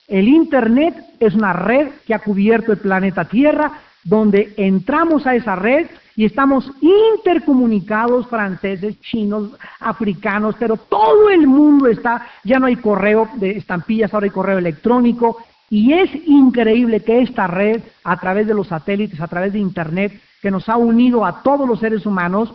[0.08, 5.56] El Internet es una red que ha cubierto el planeta Tierra, donde entramos a esa
[5.56, 12.76] red y estamos intercomunicados, franceses, chinos, africanos, pero todo el mundo está, ya no hay
[12.76, 15.38] correo de estampillas, ahora hay correo electrónico,
[15.70, 20.20] y es increíble que esta red, a través de los satélites, a través de Internet,
[20.42, 22.52] que nos ha unido a todos los seres humanos,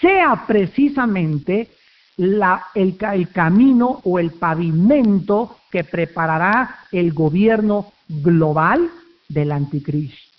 [0.00, 1.70] sea precisamente
[2.16, 8.88] el camino o el pavimento que preparará el gobierno global
[9.28, 10.31] del anticristo.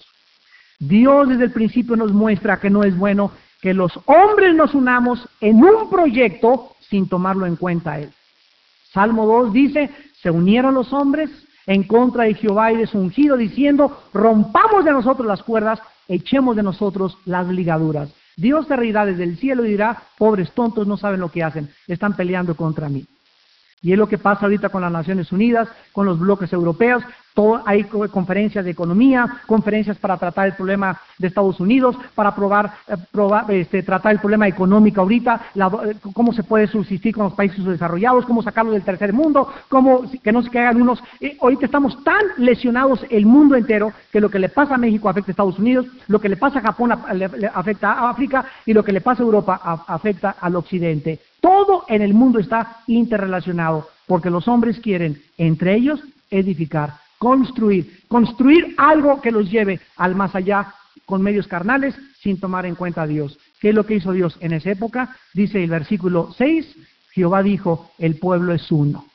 [0.88, 5.28] Dios desde el principio nos muestra que no es bueno que los hombres nos unamos
[5.40, 8.10] en un proyecto sin tomarlo en cuenta Él.
[8.92, 9.90] Salmo 2 dice,
[10.22, 11.30] se unieron los hombres
[11.66, 16.56] en contra de Jehová y de su ungido, diciendo, rompamos de nosotros las cuerdas, echemos
[16.56, 18.14] de nosotros las ligaduras.
[18.36, 21.70] Dios se reirá desde el cielo y dirá, pobres tontos, no saben lo que hacen,
[21.88, 23.06] están peleando contra mí.
[23.84, 27.04] Y es lo que pasa ahorita con las Naciones Unidas, con los bloques europeos,
[27.66, 33.60] hay conferencias de economía, conferencias para tratar el problema de Estados Unidos, para probar, eh,
[33.60, 38.26] este, tratar el problema económico ahorita, eh, cómo se puede subsistir con los países desarrollados,
[38.26, 41.04] cómo sacarlo del tercer mundo, cómo que no se caigan unos.
[41.20, 45.10] Eh, ahorita estamos tan lesionados el mundo entero que lo que le pasa a México
[45.10, 46.92] afecta a Estados Unidos, lo que le pasa a Japón
[47.54, 51.20] afecta a África y lo que le pasa a Europa afecta al Occidente.
[51.44, 56.00] Todo en el mundo está interrelacionado porque los hombres quieren entre ellos
[56.32, 60.74] edificar construir, construir algo que los lleve al más allá
[61.06, 63.40] con medios carnales sin tomar en cuenta a Dios.
[63.62, 65.16] ¿Qué es lo que hizo Dios en esa época?
[65.34, 66.76] Dice el versículo 6,
[67.12, 69.06] Jehová dijo, el pueblo es uno.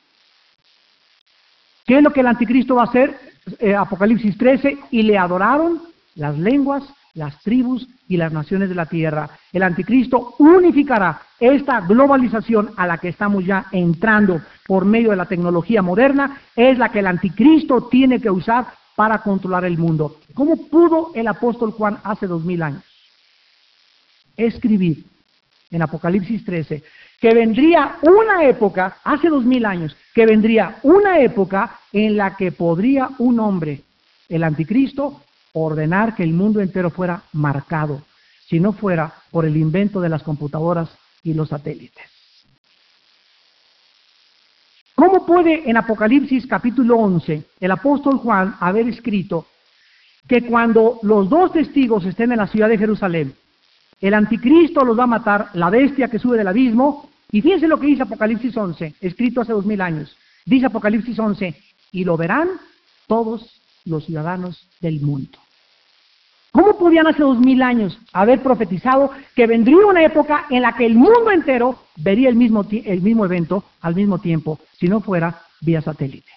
[1.85, 3.15] ¿Qué es lo que el anticristo va a hacer?
[3.59, 5.79] Eh, Apocalipsis 13, y le adoraron
[6.15, 9.29] las lenguas, las tribus y las naciones de la tierra.
[9.53, 15.25] El anticristo unificará esta globalización a la que estamos ya entrando por medio de la
[15.25, 20.17] tecnología moderna, es la que el anticristo tiene que usar para controlar el mundo.
[20.33, 22.83] ¿Cómo pudo el apóstol Juan hace dos mil años
[24.35, 25.03] escribir
[25.71, 26.83] en Apocalipsis 13
[27.19, 32.51] que vendría una época, hace dos mil años, que vendría una época en la que
[32.51, 33.81] podría un hombre,
[34.29, 35.21] el anticristo,
[35.53, 38.01] ordenar que el mundo entero fuera marcado,
[38.47, 40.89] si no fuera por el invento de las computadoras
[41.23, 42.05] y los satélites.
[44.95, 49.45] ¿Cómo puede en Apocalipsis capítulo 11 el apóstol Juan haber escrito
[50.27, 53.33] que cuando los dos testigos estén en la ciudad de Jerusalén,
[54.01, 57.79] el anticristo los va a matar, la bestia que sube del abismo, y fíjense lo
[57.79, 60.15] que dice Apocalipsis 11, escrito hace dos mil años.
[60.45, 61.55] Dice Apocalipsis 11,
[61.91, 62.49] y lo verán
[63.07, 65.37] todos los ciudadanos del mundo.
[66.51, 70.85] ¿Cómo podían hace dos mil años haber profetizado que vendría una época en la que
[70.85, 75.41] el mundo entero vería el mismo, el mismo evento al mismo tiempo, si no fuera
[75.61, 76.31] vía satélite?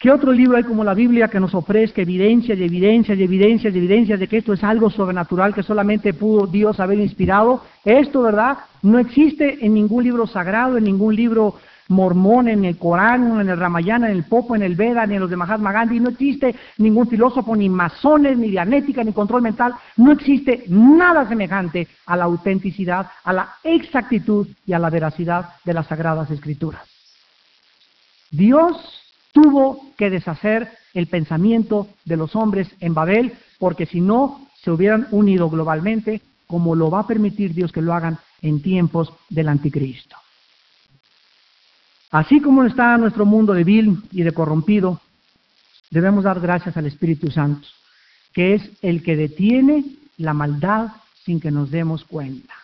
[0.00, 3.74] ¿Qué otro libro hay como la Biblia que nos ofrezca evidencias y evidencias y evidencias
[3.74, 7.64] y evidencias de que esto es algo sobrenatural que solamente pudo Dios haber inspirado?
[7.84, 8.58] Esto, ¿verdad?
[8.80, 11.56] No existe en ningún libro sagrado, en ningún libro
[11.88, 15.20] mormón, en el Corán, en el Ramayana, en el Popo, en el Veda, ni en
[15.20, 16.00] los de Mahatma Gandhi.
[16.00, 19.74] No existe ningún filósofo, ni masones, ni dianética, ni control mental.
[19.96, 25.74] No existe nada semejante a la autenticidad, a la exactitud y a la veracidad de
[25.74, 26.82] las Sagradas Escrituras.
[28.30, 28.76] Dios
[29.32, 35.06] tuvo que deshacer el pensamiento de los hombres en Babel, porque si no, se hubieran
[35.10, 40.16] unido globalmente, como lo va a permitir Dios que lo hagan en tiempos del anticristo.
[42.10, 45.00] Así como está nuestro mundo de vil y de corrompido,
[45.90, 47.68] debemos dar gracias al Espíritu Santo,
[48.32, 49.84] que es el que detiene
[50.16, 50.88] la maldad
[51.24, 52.54] sin que nos demos cuenta.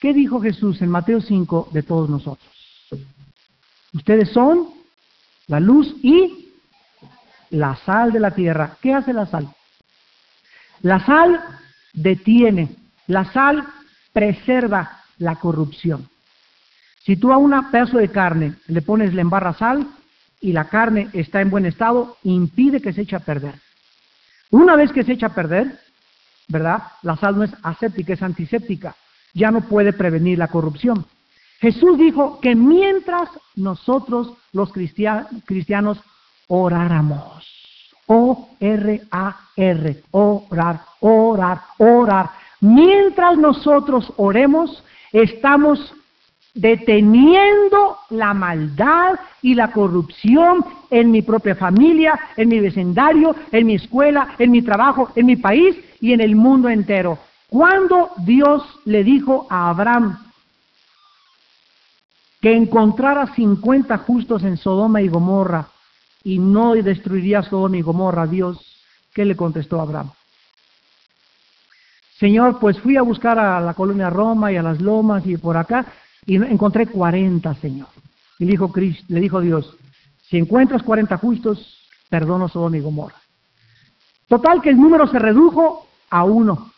[0.00, 2.50] ¿Qué dijo Jesús en Mateo 5 de todos nosotros?
[3.92, 4.68] Ustedes son
[5.48, 6.48] la luz y
[7.50, 8.76] la sal de la tierra.
[8.80, 9.48] ¿Qué hace la sal?
[10.82, 11.40] La sal
[11.92, 12.74] detiene,
[13.06, 13.64] la sal
[14.12, 16.08] preserva la corrupción.
[17.04, 19.86] Si tú a un pedazo de carne le pones, le embarra sal
[20.40, 23.54] y la carne está en buen estado, impide que se eche a perder.
[24.50, 25.78] Una vez que se echa a perder,
[26.48, 26.82] ¿verdad?
[27.02, 28.94] La sal no es aséptica, es antiséptica.
[29.34, 31.06] Ya no puede prevenir la corrupción.
[31.60, 36.00] Jesús dijo que mientras nosotros los cristianos
[36.48, 37.48] oráramos,
[38.06, 45.94] O-R-A-R, orar, orar, orar, mientras nosotros oremos, estamos
[46.54, 53.74] deteniendo la maldad y la corrupción en mi propia familia, en mi vecindario, en mi
[53.74, 57.18] escuela, en mi trabajo, en mi país y en el mundo entero.
[57.48, 60.18] Cuando Dios le dijo a Abraham,
[62.40, 65.68] que encontrara 50 justos en Sodoma y Gomorra
[66.24, 68.58] y no destruiría Sodoma y Gomorra, Dios,
[69.14, 70.10] ¿qué le contestó Abraham?
[72.18, 75.56] Señor, pues fui a buscar a la colonia Roma y a las lomas y por
[75.56, 75.86] acá
[76.26, 77.88] y encontré 40, Señor.
[78.38, 78.72] Y le dijo,
[79.08, 79.76] le dijo Dios,
[80.28, 83.16] si encuentras 40 justos, perdono Sodoma y Gomorra.
[84.28, 86.72] Total que el número se redujo a uno.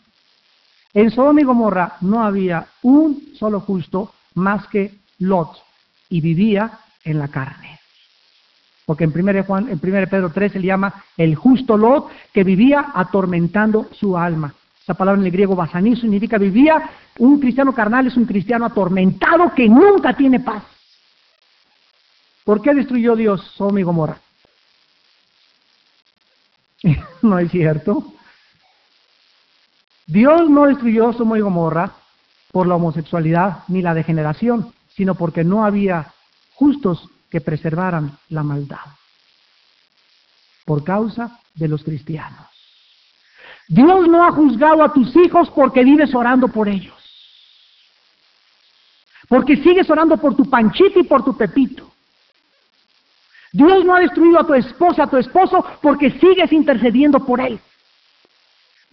[0.93, 5.57] En Sodoma y Gomorra no había un solo justo más que Lot
[6.09, 7.79] y vivía en la carne.
[8.85, 12.43] Porque en 1, Juan, en 1 Pedro 3 se le llama el justo Lot que
[12.43, 14.53] vivía atormentando su alma.
[14.85, 19.51] Esa palabra en el griego basaní significa vivía, un cristiano carnal es un cristiano atormentado
[19.55, 20.61] que nunca tiene paz.
[22.43, 24.19] ¿Por qué destruyó Dios Sodoma y Gomorra?
[27.23, 28.13] no es cierto.
[30.05, 31.91] Dios no destruyó Sodoma y Gomorra
[32.51, 36.13] por la homosexualidad ni la degeneración sino porque no había
[36.53, 38.77] justos que preservaran la maldad
[40.63, 42.54] por causa de los cristianos.
[43.67, 46.93] Dios no ha juzgado a tus hijos porque vives orando por ellos.
[49.27, 51.91] Porque sigues orando por tu panchito y por tu pepito.
[53.51, 57.59] Dios no ha destruido a tu esposa, a tu esposo, porque sigues intercediendo por él.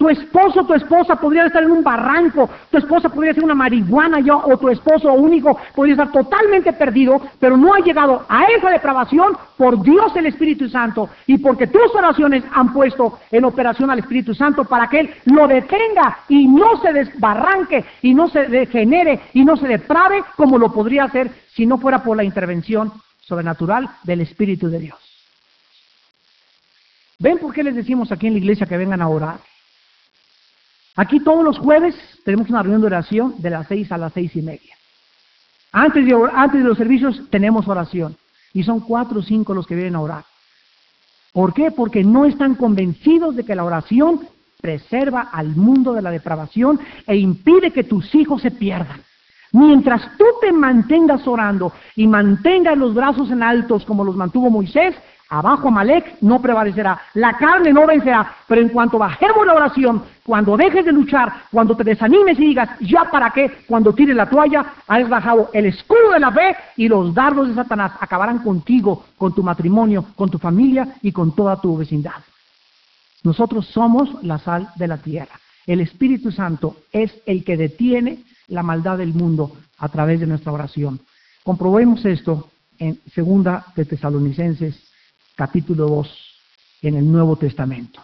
[0.02, 4.18] Tu esposo, tu esposa podría estar en un barranco, tu esposa podría ser una marihuana
[4.18, 8.70] yo, o tu esposo único podría estar totalmente perdido, pero no ha llegado a esa
[8.70, 14.00] depravación por Dios el Espíritu Santo y porque tus oraciones han puesto en operación al
[14.00, 19.20] Espíritu Santo para que Él lo detenga y no se desbarranque y no se degenere
[19.34, 22.90] y no se deprave como lo podría hacer si no fuera por la intervención
[23.20, 24.98] sobrenatural del Espíritu de Dios.
[27.20, 29.51] ¿Ven por qué les decimos aquí en la iglesia que vengan a orar?
[30.96, 34.34] Aquí todos los jueves tenemos una reunión de oración de las seis a las seis
[34.36, 34.74] y media.
[35.72, 38.16] Antes de, antes de los servicios tenemos oración.
[38.52, 40.24] Y son cuatro o cinco los que vienen a orar.
[41.32, 41.70] ¿Por qué?
[41.70, 44.20] Porque no están convencidos de que la oración
[44.60, 49.00] preserva al mundo de la depravación e impide que tus hijos se pierdan.
[49.52, 54.94] Mientras tú te mantengas orando y mantengas los brazos en altos como los mantuvo Moisés,
[55.32, 60.58] abajo Amalek no prevalecerá, la carne no vencerá, pero en cuanto bajemos la oración, cuando
[60.58, 64.74] dejes de luchar, cuando te desanimes y digas, ya para qué, cuando tires la toalla,
[64.86, 69.34] has bajado el escudo de la fe y los dardos de Satanás acabarán contigo, con
[69.34, 72.22] tu matrimonio, con tu familia y con toda tu vecindad.
[73.24, 75.40] Nosotros somos la sal de la tierra.
[75.66, 78.18] El Espíritu Santo es el que detiene
[78.48, 81.00] la maldad del mundo a través de nuestra oración.
[81.42, 84.91] Comprobemos esto en segunda de Tesalonicenses
[85.34, 86.32] capítulo 2
[86.82, 88.02] en el Nuevo Testamento.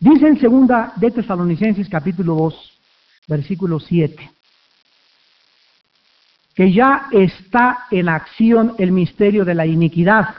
[0.00, 2.78] Dice en segunda de Tesalonicenses capítulo 2,
[3.26, 4.30] versículo 7,
[6.54, 10.34] que ya está en acción el misterio de la iniquidad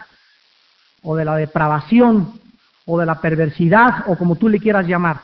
[1.03, 2.39] o de la depravación
[2.85, 5.21] o de la perversidad o como tú le quieras llamar.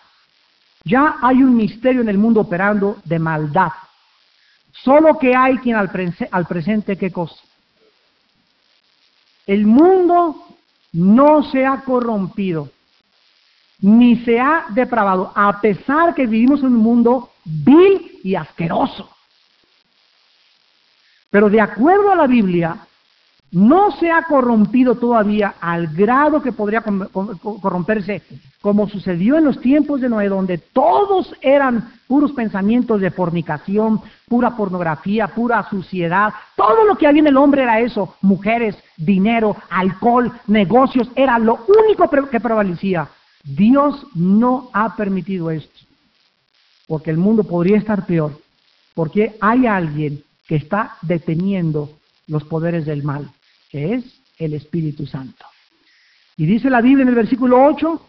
[0.84, 3.72] Ya hay un misterio en el mundo operando de maldad.
[4.72, 5.90] Solo que hay quien al,
[6.32, 7.36] al presente, ¿qué cosa?
[9.46, 10.36] El mundo
[10.94, 12.70] no se ha corrompido,
[13.80, 19.10] ni se ha depravado, a pesar que vivimos en un mundo vil y asqueroso.
[21.30, 22.88] Pero de acuerdo a la Biblia,
[23.56, 28.22] no se ha corrompido todavía al grado que podría corromperse,
[28.60, 34.58] como sucedió en los tiempos de Noé, donde todos eran puros pensamientos de fornicación, pura
[34.58, 36.34] pornografía, pura suciedad.
[36.58, 41.60] Todo lo que había en el hombre era eso, mujeres, dinero, alcohol, negocios, era lo
[41.66, 43.08] único que prevalecía.
[43.42, 45.80] Dios no ha permitido esto,
[46.88, 48.38] porque el mundo podría estar peor,
[48.94, 51.90] porque hay alguien que está deteniendo
[52.28, 53.32] los poderes del mal
[53.70, 54.04] que es
[54.40, 55.46] el Espíritu Santo.
[56.38, 58.02] Y dice la Biblia en el versículo 8,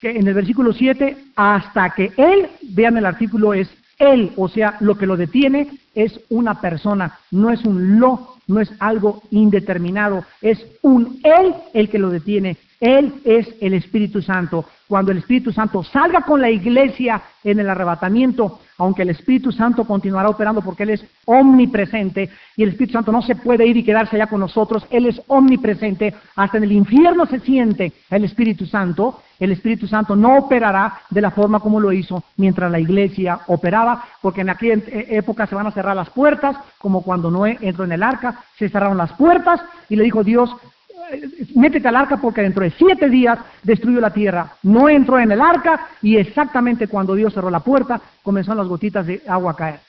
[0.00, 4.76] que en el versículo 7, hasta que Él, vean el artículo, es Él, o sea,
[4.80, 10.24] lo que lo detiene es una persona, no es un lo, no es algo indeterminado,
[10.40, 12.56] es un Él el que lo detiene.
[12.80, 14.64] Él es el Espíritu Santo.
[14.88, 19.84] Cuando el Espíritu Santo salga con la iglesia en el arrebatamiento, aunque el Espíritu Santo
[19.84, 23.84] continuará operando porque Él es omnipresente y el Espíritu Santo no se puede ir y
[23.84, 28.66] quedarse allá con nosotros, Él es omnipresente, hasta en el infierno se siente el Espíritu
[28.66, 33.40] Santo, el Espíritu Santo no operará de la forma como lo hizo mientras la iglesia
[33.46, 37.84] operaba, porque en aquella época se van a cerrar las puertas, como cuando Noé entró
[37.84, 40.50] en el arca, se cerraron las puertas y le dijo Dios,
[41.54, 44.52] métete al arca porque dentro de siete días destruyó la tierra.
[44.62, 49.06] No entró en el arca y exactamente cuando Dios cerró la puerta comenzaron las gotitas
[49.06, 49.80] de agua a caer.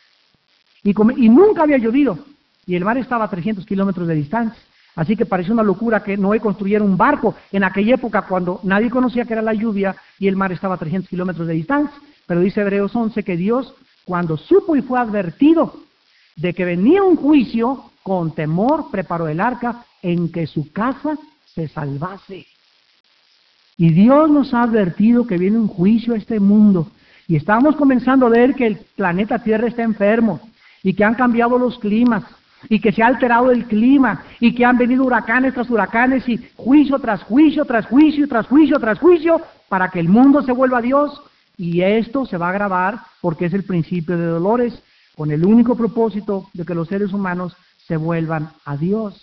[0.84, 0.94] Y,
[1.30, 2.20] nunca había llovido
[2.66, 4.62] y el mar estaba a 300 kilómetros de distancia.
[4.96, 8.90] Así que pareció una locura que Noé construyera un barco en aquella época cuando nadie
[8.90, 12.00] conocía que era la lluvia y el mar estaba a 300 kilómetros de distancia.
[12.28, 13.74] Pero dice Hebreos 11 que Dios,
[14.06, 15.85] cuando supo y fue advertido
[16.36, 21.18] de que venía un juicio, con temor preparó el arca en que su casa
[21.54, 22.46] se salvase.
[23.78, 26.92] Y Dios nos ha advertido que viene un juicio a este mundo.
[27.28, 30.40] Y estamos comenzando a ver que el planeta Tierra está enfermo
[30.84, 32.24] y que han cambiado los climas
[32.70, 36.40] y que se ha alterado el clima y que han venido huracanes tras huracanes y
[36.56, 40.80] juicio tras juicio, tras juicio, tras juicio, tras juicio, para que el mundo se vuelva
[40.80, 41.22] a Dios.
[41.58, 44.82] Y esto se va a grabar porque es el principio de dolores,
[45.16, 47.56] con el único propósito de que los seres humanos
[47.88, 49.22] se vuelvan a Dios.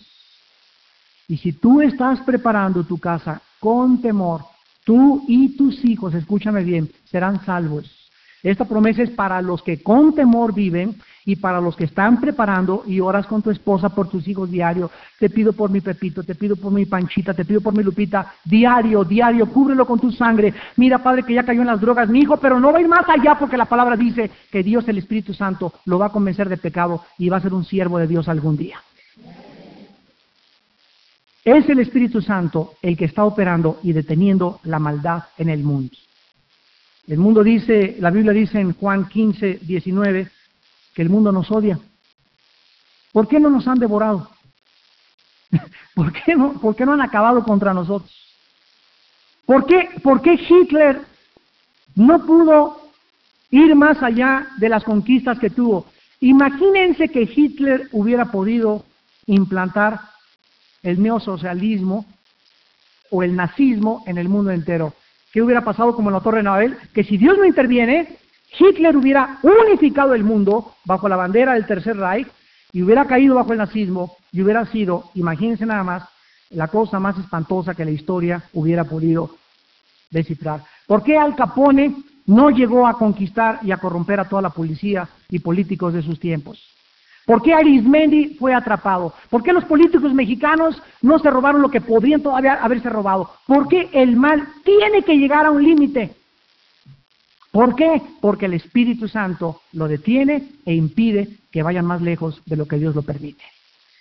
[1.28, 4.42] Y si tú estás preparando tu casa con temor,
[4.84, 8.10] tú y tus hijos, escúchame bien, serán salvos.
[8.42, 12.82] Esta promesa es para los que con temor viven y para los que están preparando
[12.86, 14.90] y oras con tu esposa por tus hijos diario.
[15.18, 18.34] Te pido por mi Pepito, te pido por mi Panchita, te pido por mi Lupita,
[18.44, 20.52] diario, diario, cúbrelo con tu sangre.
[20.76, 22.88] Mira, Padre, que ya cayó en las drogas mi hijo, pero no va a ir
[22.88, 26.48] más allá porque la palabra dice que Dios, el Espíritu Santo, lo va a convencer
[26.48, 28.78] de pecado y va a ser un siervo de Dios algún día.
[31.44, 35.96] Es el Espíritu Santo el que está operando y deteniendo la maldad en el mundo.
[37.08, 40.28] El mundo dice, la Biblia dice en Juan 15, 19,
[40.94, 41.78] que el mundo nos odia.
[43.12, 44.30] ¿Por qué no nos han devorado?
[45.94, 48.10] ¿Por qué no, por qué no han acabado contra nosotros?
[49.44, 51.02] ¿Por qué, ¿Por qué Hitler
[51.94, 52.80] no pudo
[53.50, 55.86] ir más allá de las conquistas que tuvo?
[56.20, 58.84] Imagínense que Hitler hubiera podido
[59.26, 60.00] implantar
[60.82, 62.06] el neosocialismo
[63.10, 64.94] o el nazismo en el mundo entero.
[65.32, 66.76] ¿Qué hubiera pasado como en la Torre de Babel?
[66.94, 68.16] Que si Dios no interviene,
[68.58, 72.28] Hitler hubiera unificado el mundo bajo la bandera del Tercer Reich
[72.72, 76.04] y hubiera caído bajo el nazismo y hubiera sido, imagínense nada más,
[76.50, 79.30] la cosa más espantosa que la historia hubiera podido
[80.10, 80.62] descifrar.
[80.86, 81.96] ¿Por qué Al Capone
[82.26, 86.20] no llegó a conquistar y a corromper a toda la policía y políticos de sus
[86.20, 86.62] tiempos?
[87.24, 89.14] ¿Por qué Arismendi fue atrapado?
[89.30, 93.30] ¿Por qué los políticos mexicanos no se robaron lo que podrían todavía haberse robado?
[93.46, 96.16] ¿Por qué el mal tiene que llegar a un límite?
[97.52, 98.00] ¿Por qué?
[98.22, 102.78] Porque el Espíritu Santo lo detiene e impide que vayan más lejos de lo que
[102.78, 103.44] Dios lo permite.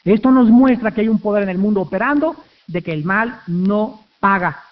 [0.06, 3.41] Esto nos muestra que hay un poder en el mundo operando de que el mal
[3.47, 4.64] no paga,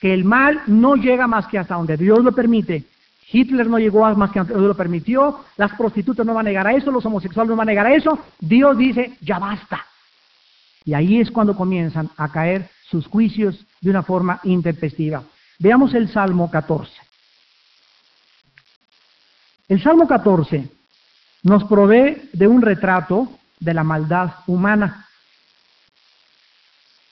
[0.00, 2.84] que el mal no llega más que hasta donde Dios lo permite.
[3.32, 6.68] Hitler no llegó más que donde Dios lo permitió, las prostitutas no van a negar
[6.68, 8.16] a eso, los homosexuales no van a negar a eso.
[8.38, 9.84] Dios dice, ya basta.
[10.84, 15.24] Y ahí es cuando comienzan a caer sus juicios de una forma intempestiva.
[15.58, 16.99] Veamos el Salmo 14.
[19.70, 20.68] El Salmo 14
[21.44, 23.28] nos provee de un retrato
[23.60, 25.06] de la maldad humana.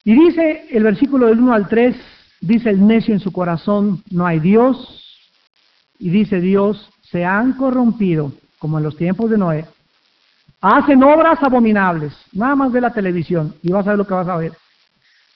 [0.03, 1.95] Y dice el versículo del 1 al 3,
[2.41, 5.21] dice el necio en su corazón, no hay Dios.
[6.01, 9.65] Y dice Dios, se han corrompido, como en los tiempos de Noé.
[10.61, 12.13] Hacen obras abominables.
[12.33, 14.53] Nada más de la televisión y vas a ver lo que vas a ver.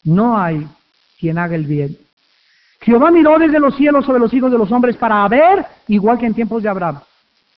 [0.03, 0.67] No hay
[1.21, 1.97] quien haga el bien.
[2.81, 6.27] Jehová miró desde los cielos sobre los hijos de los hombres para ver, igual que
[6.27, 6.99] en tiempos de Abraham.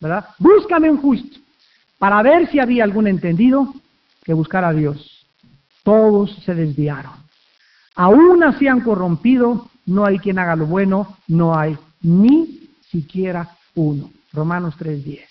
[0.01, 0.27] ¿Verdad?
[0.39, 1.39] Búscame un justo
[1.99, 3.73] para ver si había algún entendido
[4.25, 5.27] que buscara a Dios.
[5.83, 7.13] Todos se desviaron.
[7.95, 14.11] Aún así han corrompido, no hay quien haga lo bueno, no hay ni siquiera uno.
[14.33, 15.29] Romanos 3:10.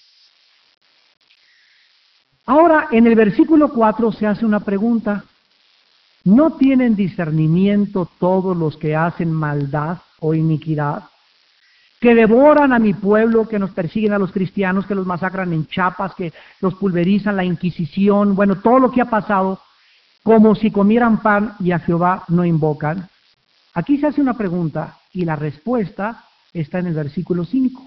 [2.45, 5.23] Ahora, en el versículo 4 se hace una pregunta.
[6.25, 11.03] ¿No tienen discernimiento todos los que hacen maldad o iniquidad?
[12.03, 15.67] Que devoran a mi pueblo, que nos persiguen a los cristianos, que los masacran en
[15.67, 19.61] chapas, que los pulverizan, la Inquisición, bueno, todo lo que ha pasado,
[20.21, 23.07] como si comieran pan y a Jehová no invocan.
[23.73, 27.81] Aquí se hace una pregunta y la respuesta está en el versículo 5.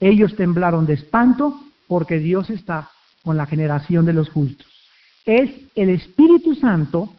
[0.00, 2.88] Ellos temblaron de espanto porque Dios está
[3.22, 4.66] con la generación de los justos.
[5.26, 7.10] Es el Espíritu Santo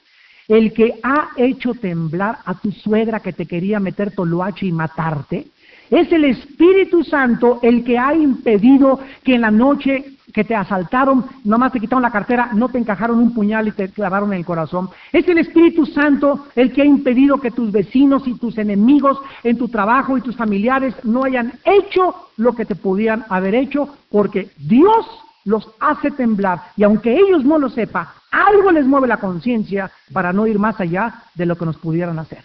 [0.48, 5.46] el que ha hecho temblar a tu suegra que te quería meter toloache y matarte,
[5.90, 11.26] es el Espíritu Santo el que ha impedido que en la noche que te asaltaron,
[11.44, 14.46] nomás te quitaron la cartera, no te encajaron un puñal y te clavaron en el
[14.46, 14.90] corazón.
[15.12, 19.58] Es el Espíritu Santo el que ha impedido que tus vecinos y tus enemigos en
[19.58, 24.50] tu trabajo y tus familiares no hayan hecho lo que te podían haber hecho, porque
[24.58, 25.06] Dios
[25.46, 30.32] los hace temblar y aunque ellos no lo sepan, algo les mueve la conciencia para
[30.32, 32.44] no ir más allá de lo que nos pudieran hacer,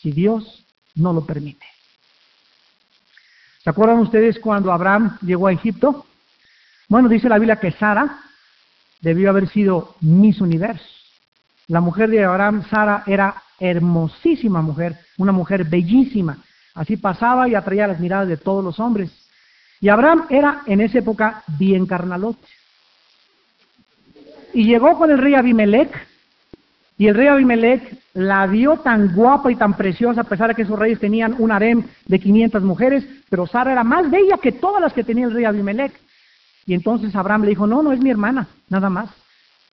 [0.00, 0.66] si Dios
[0.96, 1.64] no lo permite.
[3.62, 6.06] ¿Se acuerdan ustedes cuando Abraham llegó a Egipto?
[6.88, 8.20] Bueno, dice la Biblia que Sara
[9.00, 10.84] debió haber sido Miss Universo.
[11.68, 16.38] La mujer de Abraham, Sara, era hermosísima mujer, una mujer bellísima.
[16.74, 19.10] Así pasaba y atraía las miradas de todos los hombres.
[19.80, 22.46] Y Abraham era en esa época bien carnalote.
[24.54, 25.92] Y llegó con el rey Abimelech,
[27.00, 30.62] y el rey Abimelech la vio tan guapa y tan preciosa, a pesar de que
[30.62, 34.82] esos reyes tenían un harem de 500 mujeres, pero Sara era más bella que todas
[34.82, 35.98] las que tenía el rey Abimelech.
[36.66, 39.08] Y entonces Abraham le dijo, no, no es mi hermana, nada más,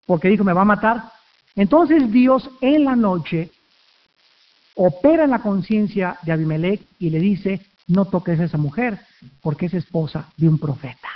[0.06, 1.04] porque dijo, me va a matar.
[1.54, 3.52] Entonces Dios en la noche
[4.76, 9.00] opera en la conciencia de Abimelech y le dice, no toques a esa mujer,
[9.42, 11.10] porque es esposa de un profeta.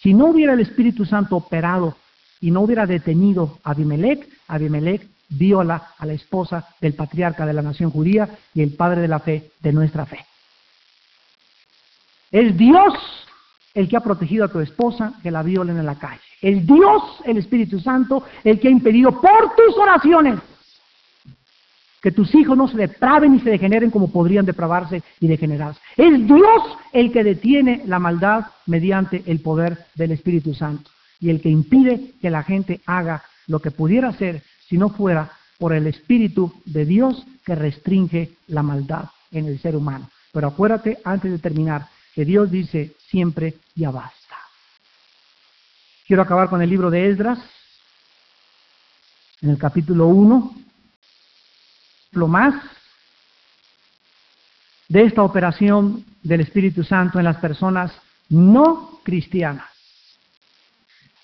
[0.00, 1.96] Si no hubiera el Espíritu Santo operado
[2.42, 7.62] y no hubiera detenido a Abimelech, Abimelech viola a la esposa del patriarca de la
[7.62, 10.18] nación judía y el padre de la fe, de nuestra fe.
[12.30, 12.92] Es Dios
[13.74, 16.20] el que ha protegido a tu esposa que la violen en la calle.
[16.42, 20.40] Es Dios, el Espíritu Santo, el que ha impedido por tus oraciones
[22.02, 25.80] que tus hijos no se depraven y se degeneren como podrían depravarse y degenerarse.
[25.96, 30.90] Es Dios el que detiene la maldad mediante el poder del Espíritu Santo
[31.22, 35.30] y el que impide que la gente haga lo que pudiera hacer si no fuera
[35.56, 40.10] por el Espíritu de Dios que restringe la maldad en el ser humano.
[40.32, 44.36] Pero acuérdate, antes de terminar, que Dios dice siempre, ya basta.
[46.06, 47.38] Quiero acabar con el libro de Esdras,
[49.40, 50.54] en el capítulo 1,
[52.12, 52.54] lo más
[54.88, 57.92] de esta operación del Espíritu Santo en las personas
[58.28, 59.71] no cristianas.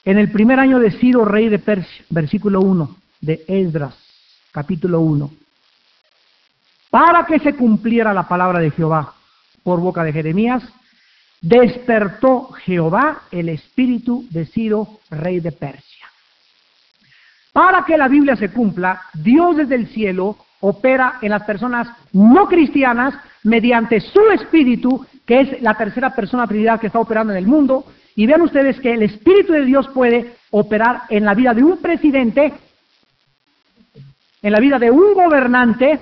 [0.09, 3.95] En el primer año de Ciro, rey de Persia, versículo 1, de Esdras,
[4.53, 5.31] capítulo 1.
[6.89, 9.13] Para que se cumpliera la palabra de Jehová
[9.63, 10.63] por boca de Jeremías,
[11.43, 16.07] despertó Jehová el espíritu de Ciro, rey de Persia.
[17.53, 22.49] Para que la Biblia se cumpla, Dios desde el cielo opera en las personas no
[22.49, 27.47] cristianas mediante su espíritu, que es la tercera persona Trinidad que está operando en el
[27.47, 27.85] mundo.
[28.19, 31.79] Y vean ustedes que el espíritu de Dios puede operar en la vida de un
[31.79, 32.53] presidente,
[34.43, 36.01] en la vida de un gobernante,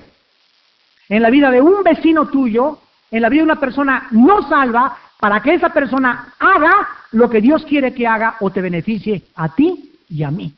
[1.10, 2.78] en la vida de un vecino tuyo,
[3.10, 7.42] en la vida de una persona no salva, para que esa persona haga lo que
[7.42, 10.54] Dios quiere que haga o te beneficie a ti y a mí.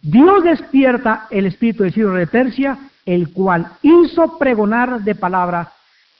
[0.00, 5.72] Dios despierta el espíritu de Ciro de Persia, el cual hizo pregonar de palabra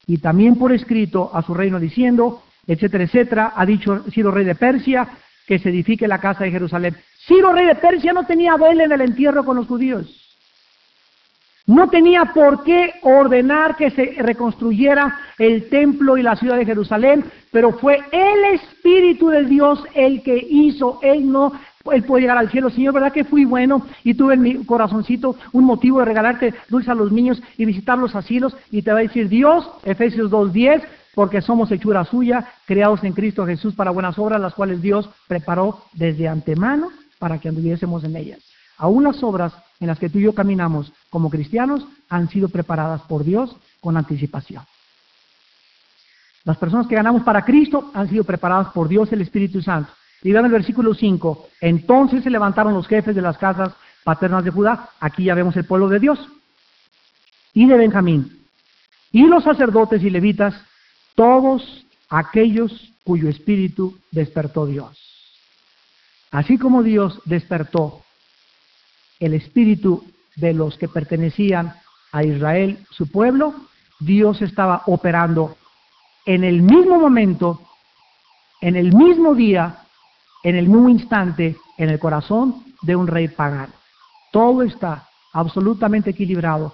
[0.05, 4.55] y también por escrito a su reino diciendo, etcétera, etcétera, ha dicho Ciro rey de
[4.55, 5.07] Persia,
[5.45, 6.95] que se edifique la casa de Jerusalén.
[7.27, 10.17] Ciro rey de Persia no tenía vela en el entierro con los judíos.
[11.67, 17.25] No tenía por qué ordenar que se reconstruyera el templo y la ciudad de Jerusalén,
[17.51, 20.99] pero fue el Espíritu de Dios el que hizo.
[21.03, 21.51] Él no,
[21.91, 22.69] él puede llegar al cielo.
[22.69, 26.89] Señor, ¿verdad que fui bueno y tuve en mi corazoncito un motivo de regalarte dulce
[26.89, 28.55] a los niños y visitar los asilos?
[28.71, 30.81] Y te va a decir Dios, Efesios 2.10,
[31.13, 35.81] porque somos hechura suya, creados en Cristo Jesús para buenas obras, las cuales Dios preparó
[35.93, 36.89] desde antemano
[37.19, 38.39] para que anduviésemos en ellas.
[38.77, 43.01] Aún las obras en las que tú y yo caminamos como cristianos han sido preparadas
[43.01, 44.63] por Dios con anticipación.
[46.43, 49.91] Las personas que ganamos para Cristo han sido preparadas por Dios el Espíritu Santo.
[50.23, 51.47] Y vean el versículo 5.
[51.61, 54.89] Entonces se levantaron los jefes de las casas paternas de Judá.
[54.99, 56.19] Aquí ya vemos el pueblo de Dios.
[57.53, 58.39] Y de Benjamín.
[59.11, 60.55] Y los sacerdotes y levitas,
[61.21, 64.97] todos aquellos cuyo espíritu despertó Dios.
[66.31, 68.01] Así como Dios despertó
[69.19, 70.03] el espíritu
[70.35, 71.75] de los que pertenecían
[72.11, 73.53] a Israel, su pueblo,
[73.99, 75.57] Dios estaba operando
[76.25, 77.61] en el mismo momento,
[78.59, 79.83] en el mismo día,
[80.41, 83.73] en el mismo instante, en el corazón de un rey pagano.
[84.31, 86.73] Todo está absolutamente equilibrado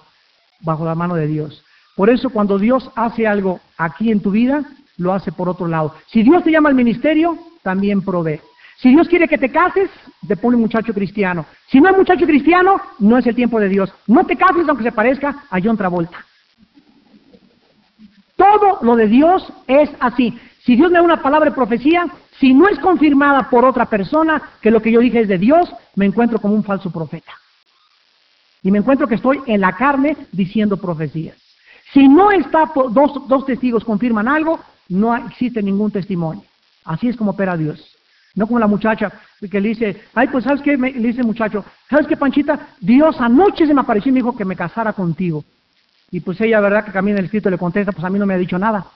[0.60, 1.62] bajo la mano de Dios.
[1.98, 4.62] Por eso cuando Dios hace algo aquí en tu vida,
[4.98, 5.96] lo hace por otro lado.
[6.06, 8.40] Si Dios te llama al ministerio, también provee.
[8.76, 9.90] Si Dios quiere que te cases,
[10.24, 11.44] te pone un muchacho cristiano.
[11.66, 13.92] Si no hay muchacho cristiano, no es el tiempo de Dios.
[14.06, 16.24] No te cases aunque se parezca a John Travolta.
[18.36, 20.38] Todo lo de Dios es así.
[20.62, 22.06] Si Dios me da una palabra de profecía,
[22.38, 25.68] si no es confirmada por otra persona que lo que yo dije es de Dios,
[25.96, 27.32] me encuentro como un falso profeta.
[28.62, 31.47] Y me encuentro que estoy en la carne diciendo profecías.
[31.92, 36.42] Si no está, dos, dos testigos confirman algo, no existe ningún testimonio.
[36.84, 37.94] Así es como opera Dios.
[38.34, 39.12] No como la muchacha
[39.50, 40.76] que le dice, ay, pues ¿sabes qué?
[40.76, 42.68] le dice el muchacho, ¿sabes qué, Panchita?
[42.80, 45.44] Dios anoche se me apareció y me dijo que me casara contigo.
[46.10, 46.84] Y pues ella, ¿verdad?
[46.84, 48.86] Que camina el espíritu le contesta, pues a mí no me ha dicho nada.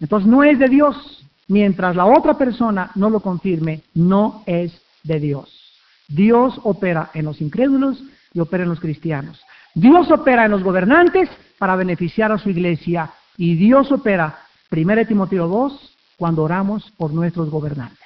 [0.00, 1.24] Entonces no es de Dios.
[1.48, 5.74] Mientras la otra persona no lo confirme, no es de Dios.
[6.08, 8.02] Dios opera en los incrédulos
[8.32, 9.40] y opera en los cristianos.
[9.76, 14.38] Dios opera en los gobernantes para beneficiar a su iglesia y Dios opera,
[14.70, 17.98] 1 Timoteo 2, cuando oramos por nuestros gobernantes.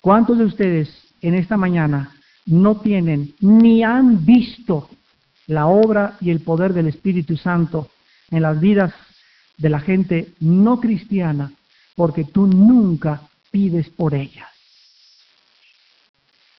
[0.00, 0.88] ¿Cuántos de ustedes
[1.20, 2.14] en esta mañana
[2.46, 4.88] no tienen ni han visto
[5.48, 7.90] la obra y el poder del Espíritu Santo
[8.30, 8.94] en las vidas
[9.58, 11.50] de la gente no cristiana
[11.96, 14.55] porque tú nunca pides por ellas?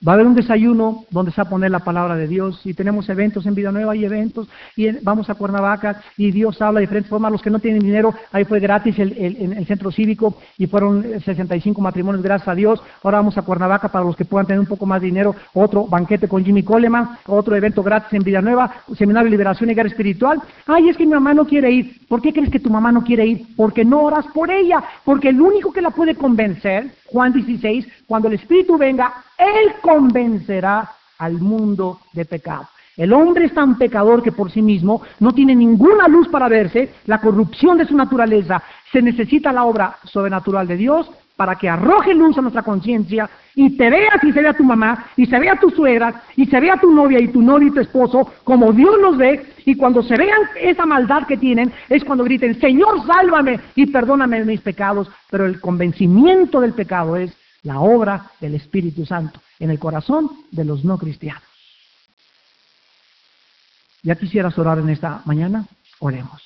[0.06, 2.74] Va a haber un desayuno donde se va a poner la palabra de Dios y
[2.74, 6.86] tenemos eventos en Vida Nueva y eventos y vamos a Cuernavaca y Dios habla de
[6.86, 7.32] diferentes formas.
[7.32, 11.80] Los que no tienen dinero, ahí fue gratis el, el, centro cívico y fueron 65
[11.80, 12.82] matrimonios, gracias a Dios.
[13.02, 15.86] Ahora vamos a Cuernavaca para los que puedan tener un poco más de dinero, otro
[15.86, 19.88] banquete con Jimmy Coleman, otro evento gratis en Vida Nueva, seminario de liberación y guerra
[19.88, 20.42] espiritual.
[20.66, 22.06] Ay, es que mi mamá no quiere ir.
[22.06, 23.46] ¿Por qué crees que tu mamá no quiere ir?
[23.56, 28.28] Porque no oras por ella, porque el único que la puede convencer, Juan 16, cuando
[28.28, 32.68] el Espíritu venga, Él convencerá al mundo de pecado.
[32.96, 36.94] El hombre es tan pecador que por sí mismo no tiene ninguna luz para verse,
[37.04, 38.62] la corrupción de su naturaleza.
[38.90, 43.76] Se necesita la obra sobrenatural de Dios para que arroje luz a nuestra conciencia y
[43.76, 46.76] te veas y se vea tu mamá, y se vea tu suegra, y se vea
[46.78, 50.16] tu novia y tu novio y tu esposo, como Dios los ve, y cuando se
[50.16, 55.46] vean esa maldad que tienen, es cuando griten, Señor, sálvame y perdóname mis pecados, pero
[55.46, 60.84] el convencimiento del pecado es la obra del Espíritu Santo en el corazón de los
[60.84, 61.42] no cristianos.
[64.02, 65.66] ¿Ya quisieras orar en esta mañana?
[65.98, 66.42] Oremos.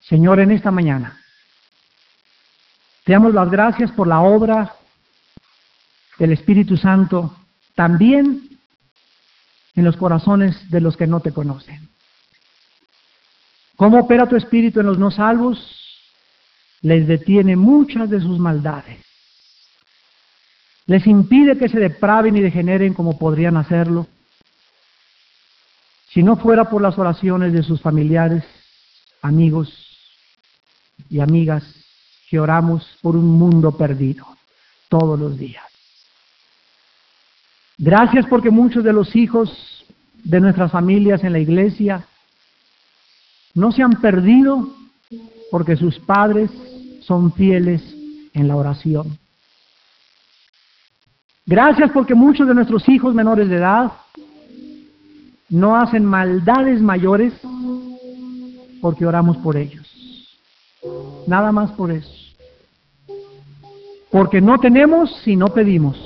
[0.00, 1.20] Señor, en esta mañana,
[3.06, 4.74] te damos las gracias por la obra
[6.18, 7.36] del Espíritu Santo
[7.76, 8.58] también
[9.76, 11.88] en los corazones de los que no te conocen.
[13.76, 15.56] ¿Cómo opera tu espíritu en los no salvos?
[16.80, 18.98] Les detiene muchas de sus maldades.
[20.86, 24.08] Les impide que se depraven y degeneren como podrían hacerlo.
[26.08, 28.42] Si no fuera por las oraciones de sus familiares,
[29.22, 29.70] amigos
[31.08, 31.85] y amigas
[32.28, 34.26] que oramos por un mundo perdido
[34.88, 35.64] todos los días.
[37.78, 39.84] Gracias porque muchos de los hijos
[40.24, 42.06] de nuestras familias en la iglesia
[43.54, 44.74] no se han perdido
[45.50, 46.50] porque sus padres
[47.02, 47.82] son fieles
[48.32, 49.18] en la oración.
[51.44, 53.92] Gracias porque muchos de nuestros hijos menores de edad
[55.48, 57.32] no hacen maldades mayores
[58.80, 59.86] porque oramos por ellos.
[61.26, 62.15] Nada más por eso.
[64.10, 65.96] Porque no tenemos si no pedimos.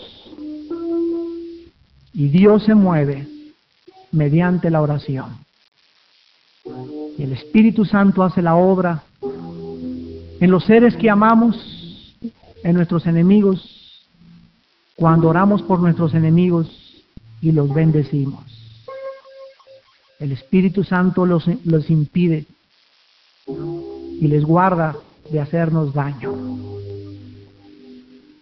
[2.13, 3.29] Y Dios se mueve
[4.13, 5.39] mediante la oración.
[7.17, 9.03] Y el Espíritu Santo hace la obra
[10.41, 12.17] en los seres que amamos,
[12.63, 14.07] en nuestros enemigos,
[14.97, 17.05] cuando oramos por nuestros enemigos
[17.41, 18.45] y los bendecimos.
[20.19, 22.47] El Espíritu Santo los, los impide
[23.47, 24.97] y les guarda
[25.31, 26.80] de hacernos daño.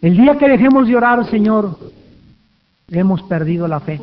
[0.01, 1.77] El día que dejemos de orar, Señor,
[2.89, 4.01] hemos perdido la fe.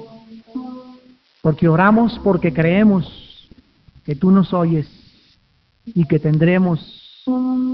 [1.41, 3.49] Porque oramos porque creemos
[4.03, 4.87] que tú nos oyes
[5.85, 7.23] y que tendremos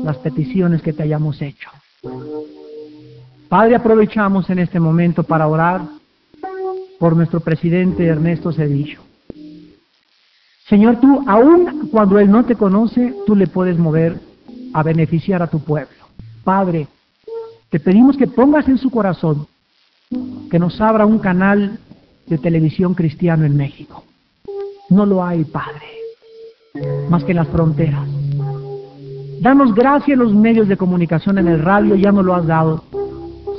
[0.04, 1.70] las peticiones que te hayamos hecho.
[3.50, 5.82] Padre, aprovechamos en este momento para orar
[7.00, 9.02] por nuestro presidente Ernesto Cedillo.
[10.68, 14.22] Señor, tú, aun cuando Él no te conoce, tú le puedes mover
[14.74, 15.98] a beneficiar a tu pueblo.
[16.44, 16.88] Padre,
[17.72, 19.48] te pedimos que pongas en su corazón
[20.52, 21.80] que nos abra un canal
[22.28, 24.04] de televisión cristiano en México.
[24.90, 25.88] No lo hay, Padre,
[27.10, 28.06] más que las fronteras.
[29.40, 32.84] Danos gracia en los medios de comunicación, en el radio, ya no lo has dado.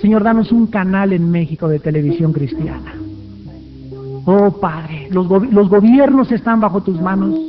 [0.02, 2.94] Señor, danos un canal en México de televisión cristiana.
[4.26, 7.40] Oh Padre, los, los gobiernos están bajo tus manos.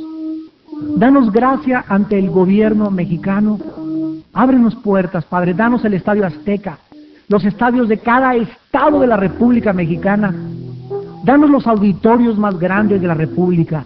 [0.96, 3.58] Danos gracia ante el gobierno mexicano.
[4.34, 5.54] Ábrenos puertas, Padre.
[5.54, 6.78] Danos el Estadio Azteca,
[7.28, 10.34] los estadios de cada estado de la República Mexicana.
[11.24, 13.84] Danos los auditorios más grandes de la República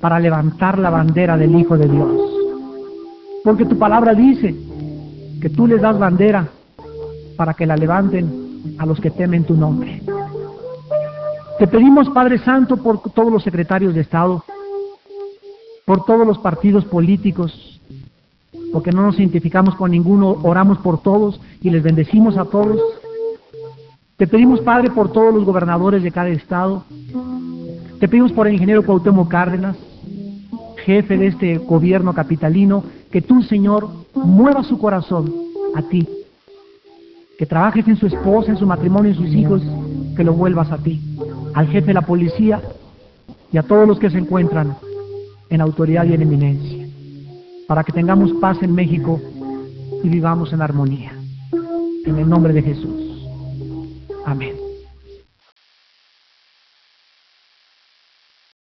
[0.00, 2.10] para levantar la bandera del Hijo de Dios.
[3.44, 4.54] Porque tu palabra dice
[5.40, 6.48] que tú les das bandera
[7.36, 10.02] para que la levanten a los que temen tu nombre.
[11.58, 14.42] Te pedimos, Padre Santo, por todos los secretarios de Estado,
[15.84, 17.73] por todos los partidos políticos,
[18.74, 22.80] porque no nos identificamos con ninguno, oramos por todos y les bendecimos a todos.
[24.16, 26.82] Te pedimos, Padre, por todos los gobernadores de cada estado.
[28.00, 29.76] Te pedimos por el ingeniero Cuauhtémoc Cárdenas,
[30.84, 35.32] jefe de este gobierno capitalino, que tú, Señor, muevas su corazón
[35.76, 36.08] a ti.
[37.38, 39.62] Que trabajes en su esposa, en su matrimonio, en sus hijos,
[40.16, 41.00] que lo vuelvas a ti
[41.54, 42.60] al jefe de la policía
[43.52, 44.76] y a todos los que se encuentran
[45.48, 46.83] en autoridad y en eminencia,
[47.66, 49.20] para que tengamos paz en México
[50.02, 51.12] y vivamos en armonía.
[52.04, 53.26] En el nombre de Jesús.
[54.26, 54.63] Amén.